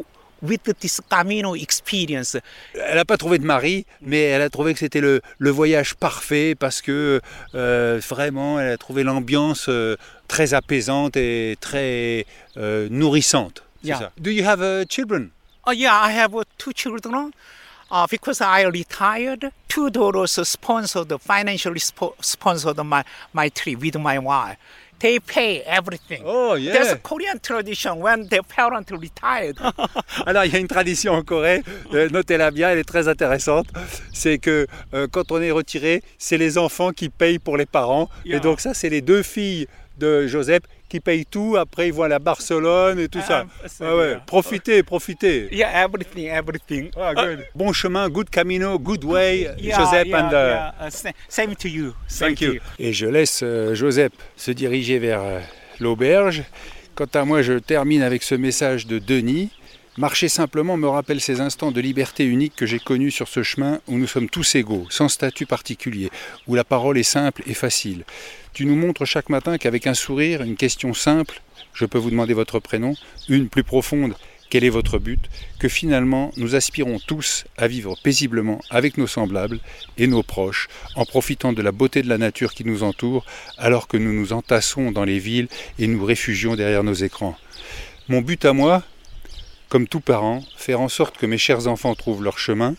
with 0.42 0.62
this 0.80 1.00
Camino 1.08 1.54
experience. 1.54 2.36
Elle 2.74 2.96
n'a 2.96 3.04
pas 3.04 3.16
trouvé 3.16 3.38
de 3.38 3.44
mari, 3.46 3.86
mais 4.00 4.20
elle 4.22 4.42
a 4.42 4.50
trouvé 4.50 4.72
que 4.74 4.80
c'était 4.80 5.00
le, 5.00 5.20
le 5.38 5.50
voyage 5.50 5.94
parfait 5.94 6.54
parce 6.58 6.82
que 6.82 7.20
euh, 7.54 8.00
vraiment, 8.08 8.58
elle 8.60 8.72
a 8.72 8.76
trouvé 8.78 9.02
l'ambiance 9.04 9.66
euh, 9.68 9.96
très 10.28 10.52
apaisante 10.54 11.16
et 11.16 11.56
très 11.60 12.26
euh, 12.56 12.88
nourrissante. 12.90 13.62
C'est 13.82 13.88
Yeah. 13.88 13.98
ça. 13.98 14.12
Do 14.16 14.30
you 14.30 14.44
have 14.46 14.60
uh, 14.62 14.84
children? 14.88 15.30
Oh 15.66 15.72
yeah, 15.72 15.92
I 16.08 16.12
have 16.16 16.34
uh, 16.34 16.42
two 16.58 16.72
children. 16.72 17.32
Uh, 17.90 18.06
because 18.08 18.40
I 18.40 18.64
retired, 18.64 19.50
two 19.68 19.90
daughters 19.90 20.38
sponsored, 20.48 21.12
financially 21.20 21.78
spo- 21.80 22.14
sponsored 22.20 22.78
my, 22.84 23.02
my 23.34 23.50
trip 23.50 23.80
with 23.82 23.96
my 23.98 24.18
wife. 24.18 24.56
They 25.02 25.18
pay 25.18 25.62
everything. 25.66 26.22
Oh, 26.24 26.54
yeah. 26.54 26.74
There's 26.74 26.92
a 26.92 26.96
Korean 26.96 27.40
tradition 27.40 27.98
when 27.98 28.28
their 28.28 28.44
parents 28.44 28.92
retired. 28.92 29.58
Alors, 30.26 30.44
il 30.44 30.52
y 30.52 30.56
a 30.56 30.60
une 30.60 30.68
tradition 30.68 31.14
en 31.14 31.22
Corée, 31.22 31.62
euh, 31.92 32.08
notez-la 32.08 32.52
bien, 32.52 32.70
elle 32.70 32.78
est 32.78 32.84
très 32.84 33.08
intéressante. 33.08 33.66
C'est 34.12 34.38
que 34.38 34.68
euh, 34.94 35.08
quand 35.10 35.32
on 35.32 35.42
est 35.42 35.50
retiré, 35.50 36.04
c'est 36.18 36.38
les 36.38 36.56
enfants 36.56 36.92
qui 36.92 37.08
payent 37.08 37.40
pour 37.40 37.56
les 37.56 37.66
parents. 37.66 38.08
Yeah. 38.24 38.36
Et 38.36 38.40
donc, 38.40 38.60
ça, 38.60 38.74
c'est 38.74 38.90
les 38.90 39.00
deux 39.00 39.24
filles 39.24 39.66
de 39.98 40.28
Joseph 40.28 40.62
qui 40.92 41.00
payent 41.00 41.24
tout. 41.24 41.56
Après, 41.58 41.88
ils 41.88 41.92
vont 41.94 42.02
à 42.02 42.08
la 42.08 42.18
Barcelone 42.18 42.98
et 42.98 43.08
tout 43.08 43.22
ça. 43.26 43.46
Ah, 43.48 43.66
c'est 43.66 43.82
Ah 43.86 43.96
ouais, 43.96 44.08
bien. 44.10 44.22
profitez, 44.26 44.82
profitez. 44.82 45.48
yeah, 45.50 45.70
everything, 45.84 46.26
everything. 46.26 46.90
Ah, 47.00 47.14
good. 47.14 47.46
Bon 47.54 47.72
chemin, 47.72 48.10
good 48.10 48.28
camino, 48.28 48.78
good 48.78 49.02
way, 49.04 49.48
Yeah, 49.58 49.78
Joseph 49.78 50.06
yeah, 50.06 50.18
and 50.18 50.28
uh, 50.28 50.36
yeah. 50.36 50.74
Uh, 50.86 50.90
sa- 50.90 51.12
same 51.30 51.54
to 51.56 51.66
you. 51.68 51.94
Same 52.06 52.28
thank 52.36 52.40
you. 52.42 52.60
Et 52.78 52.92
je 52.92 53.06
laisse 53.06 53.40
euh, 53.42 53.74
Joseph 53.74 54.12
se 54.36 54.50
diriger 54.50 54.98
vers 54.98 55.22
euh, 55.22 55.40
l'auberge. 55.80 56.42
Quant 56.94 57.08
à 57.14 57.24
moi, 57.24 57.40
je 57.40 57.54
termine 57.54 58.02
avec 58.02 58.22
ce 58.22 58.34
message 58.34 58.86
de 58.86 58.98
Denis. 58.98 59.48
Marcher 59.98 60.30
simplement 60.30 60.78
me 60.78 60.88
rappelle 60.88 61.20
ces 61.20 61.42
instants 61.42 61.70
de 61.70 61.80
liberté 61.82 62.24
unique 62.24 62.56
que 62.56 62.64
j'ai 62.64 62.78
connus 62.78 63.10
sur 63.10 63.28
ce 63.28 63.42
chemin 63.42 63.78
où 63.86 63.98
nous 63.98 64.06
sommes 64.06 64.30
tous 64.30 64.54
égaux, 64.54 64.86
sans 64.88 65.10
statut 65.10 65.44
particulier, 65.44 66.08
où 66.46 66.54
la 66.54 66.64
parole 66.64 66.96
est 66.96 67.02
simple 67.02 67.42
et 67.46 67.52
facile. 67.52 68.04
Tu 68.54 68.64
nous 68.64 68.74
montres 68.74 69.04
chaque 69.04 69.28
matin 69.28 69.58
qu'avec 69.58 69.86
un 69.86 69.92
sourire, 69.92 70.44
une 70.44 70.56
question 70.56 70.94
simple, 70.94 71.42
je 71.74 71.84
peux 71.84 71.98
vous 71.98 72.10
demander 72.10 72.32
votre 72.32 72.58
prénom, 72.58 72.94
une 73.28 73.50
plus 73.50 73.64
profonde, 73.64 74.14
quel 74.48 74.64
est 74.64 74.70
votre 74.70 74.98
but, 74.98 75.20
que 75.58 75.68
finalement 75.68 76.32
nous 76.38 76.54
aspirons 76.54 76.98
tous 76.98 77.44
à 77.58 77.68
vivre 77.68 77.94
paisiblement 78.02 78.62
avec 78.70 78.96
nos 78.96 79.06
semblables 79.06 79.60
et 79.98 80.06
nos 80.06 80.22
proches, 80.22 80.68
en 80.96 81.04
profitant 81.04 81.52
de 81.52 81.60
la 81.60 81.70
beauté 81.70 82.00
de 82.00 82.08
la 82.08 82.16
nature 82.16 82.54
qui 82.54 82.64
nous 82.64 82.82
entoure, 82.82 83.26
alors 83.58 83.88
que 83.88 83.98
nous 83.98 84.14
nous 84.14 84.32
entassons 84.32 84.90
dans 84.90 85.04
les 85.04 85.18
villes 85.18 85.48
et 85.78 85.86
nous 85.86 86.02
réfugions 86.02 86.56
derrière 86.56 86.82
nos 86.82 86.94
écrans. 86.94 87.36
Mon 88.08 88.22
but 88.22 88.46
à 88.46 88.54
moi, 88.54 88.82
comme 89.72 89.88
tout 89.88 90.00
parent, 90.00 90.44
faire 90.54 90.82
en 90.82 90.90
sorte 90.90 91.16
que 91.16 91.24
mes 91.24 91.38
chers 91.38 91.66
enfants 91.66 91.94
trouvent 91.94 92.22
leur 92.22 92.38
chemin, 92.38 92.74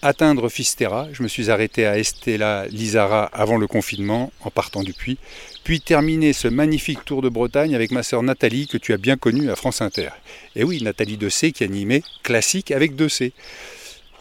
atteindre 0.00 0.48
Fisterra, 0.48 1.08
je 1.12 1.22
me 1.22 1.28
suis 1.28 1.50
arrêté 1.50 1.84
à 1.84 1.98
Estella 1.98 2.64
Lizara 2.70 3.26
avant 3.34 3.58
le 3.58 3.66
confinement, 3.66 4.32
en 4.40 4.50
partant 4.50 4.82
du 4.82 4.94
puits, 4.94 5.18
puis 5.62 5.82
terminer 5.82 6.32
ce 6.32 6.48
magnifique 6.48 7.04
tour 7.04 7.20
de 7.20 7.28
Bretagne 7.28 7.74
avec 7.74 7.90
ma 7.90 8.02
sœur 8.02 8.22
Nathalie, 8.22 8.66
que 8.66 8.78
tu 8.78 8.94
as 8.94 8.96
bien 8.96 9.18
connue 9.18 9.50
à 9.50 9.56
France 9.56 9.82
Inter. 9.82 10.08
Et 10.54 10.64
oui, 10.64 10.82
Nathalie 10.82 11.18
de 11.18 11.28
C 11.28 11.52
qui 11.52 11.64
animait 11.64 12.02
Classique 12.22 12.70
avec 12.70 12.94
2C. 12.96 13.32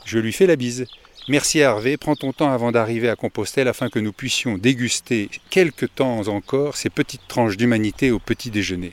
Je 0.03 0.19
lui 0.19 0.33
fais 0.33 0.47
la 0.47 0.57
bise. 0.57 0.87
Merci 1.29 1.59
Hervé, 1.59 1.95
prends 1.95 2.17
ton 2.17 2.33
temps 2.33 2.51
avant 2.51 2.73
d'arriver 2.73 3.07
à 3.07 3.15
Compostelle 3.15 3.69
afin 3.69 3.89
que 3.89 3.99
nous 3.99 4.11
puissions 4.11 4.57
déguster 4.57 5.29
quelques 5.49 5.95
temps 5.95 6.27
encore 6.27 6.75
ces 6.75 6.89
petites 6.89 7.27
tranches 7.29 7.55
d'humanité 7.55 8.11
au 8.11 8.19
petit 8.19 8.51
déjeuner. 8.51 8.91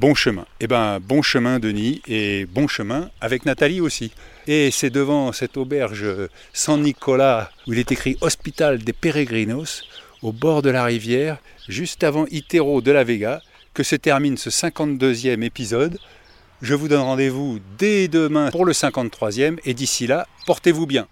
Bon 0.00 0.12
chemin. 0.16 0.44
Eh 0.58 0.66
ben, 0.66 0.98
bon 0.98 1.22
chemin 1.22 1.60
Denis 1.60 2.02
et 2.08 2.46
bon 2.46 2.66
chemin 2.66 3.10
avec 3.20 3.46
Nathalie 3.46 3.80
aussi. 3.80 4.10
Et 4.48 4.72
c'est 4.72 4.90
devant 4.90 5.30
cette 5.30 5.56
auberge 5.56 6.04
San 6.52 6.82
Nicolas 6.82 7.52
où 7.68 7.72
il 7.72 7.78
est 7.78 7.92
écrit 7.92 8.16
Hospital 8.20 8.78
des 8.78 8.92
Peregrinos, 8.92 9.84
au 10.22 10.32
bord 10.32 10.62
de 10.62 10.70
la 10.70 10.82
rivière, 10.82 11.38
juste 11.68 12.02
avant 12.02 12.26
Itero 12.32 12.80
de 12.80 12.90
la 12.90 13.04
Vega, 13.04 13.40
que 13.72 13.84
se 13.84 13.94
termine 13.94 14.36
ce 14.36 14.50
52e 14.50 15.42
épisode. 15.44 15.96
Je 16.60 16.74
vous 16.74 16.88
donne 16.88 17.02
rendez-vous 17.02 17.60
dès 17.78 18.08
demain 18.08 18.50
pour 18.50 18.64
le 18.64 18.72
53e 18.72 19.58
et 19.64 19.74
d'ici 19.74 20.08
là, 20.08 20.26
portez-vous 20.46 20.86
bien. 20.86 21.06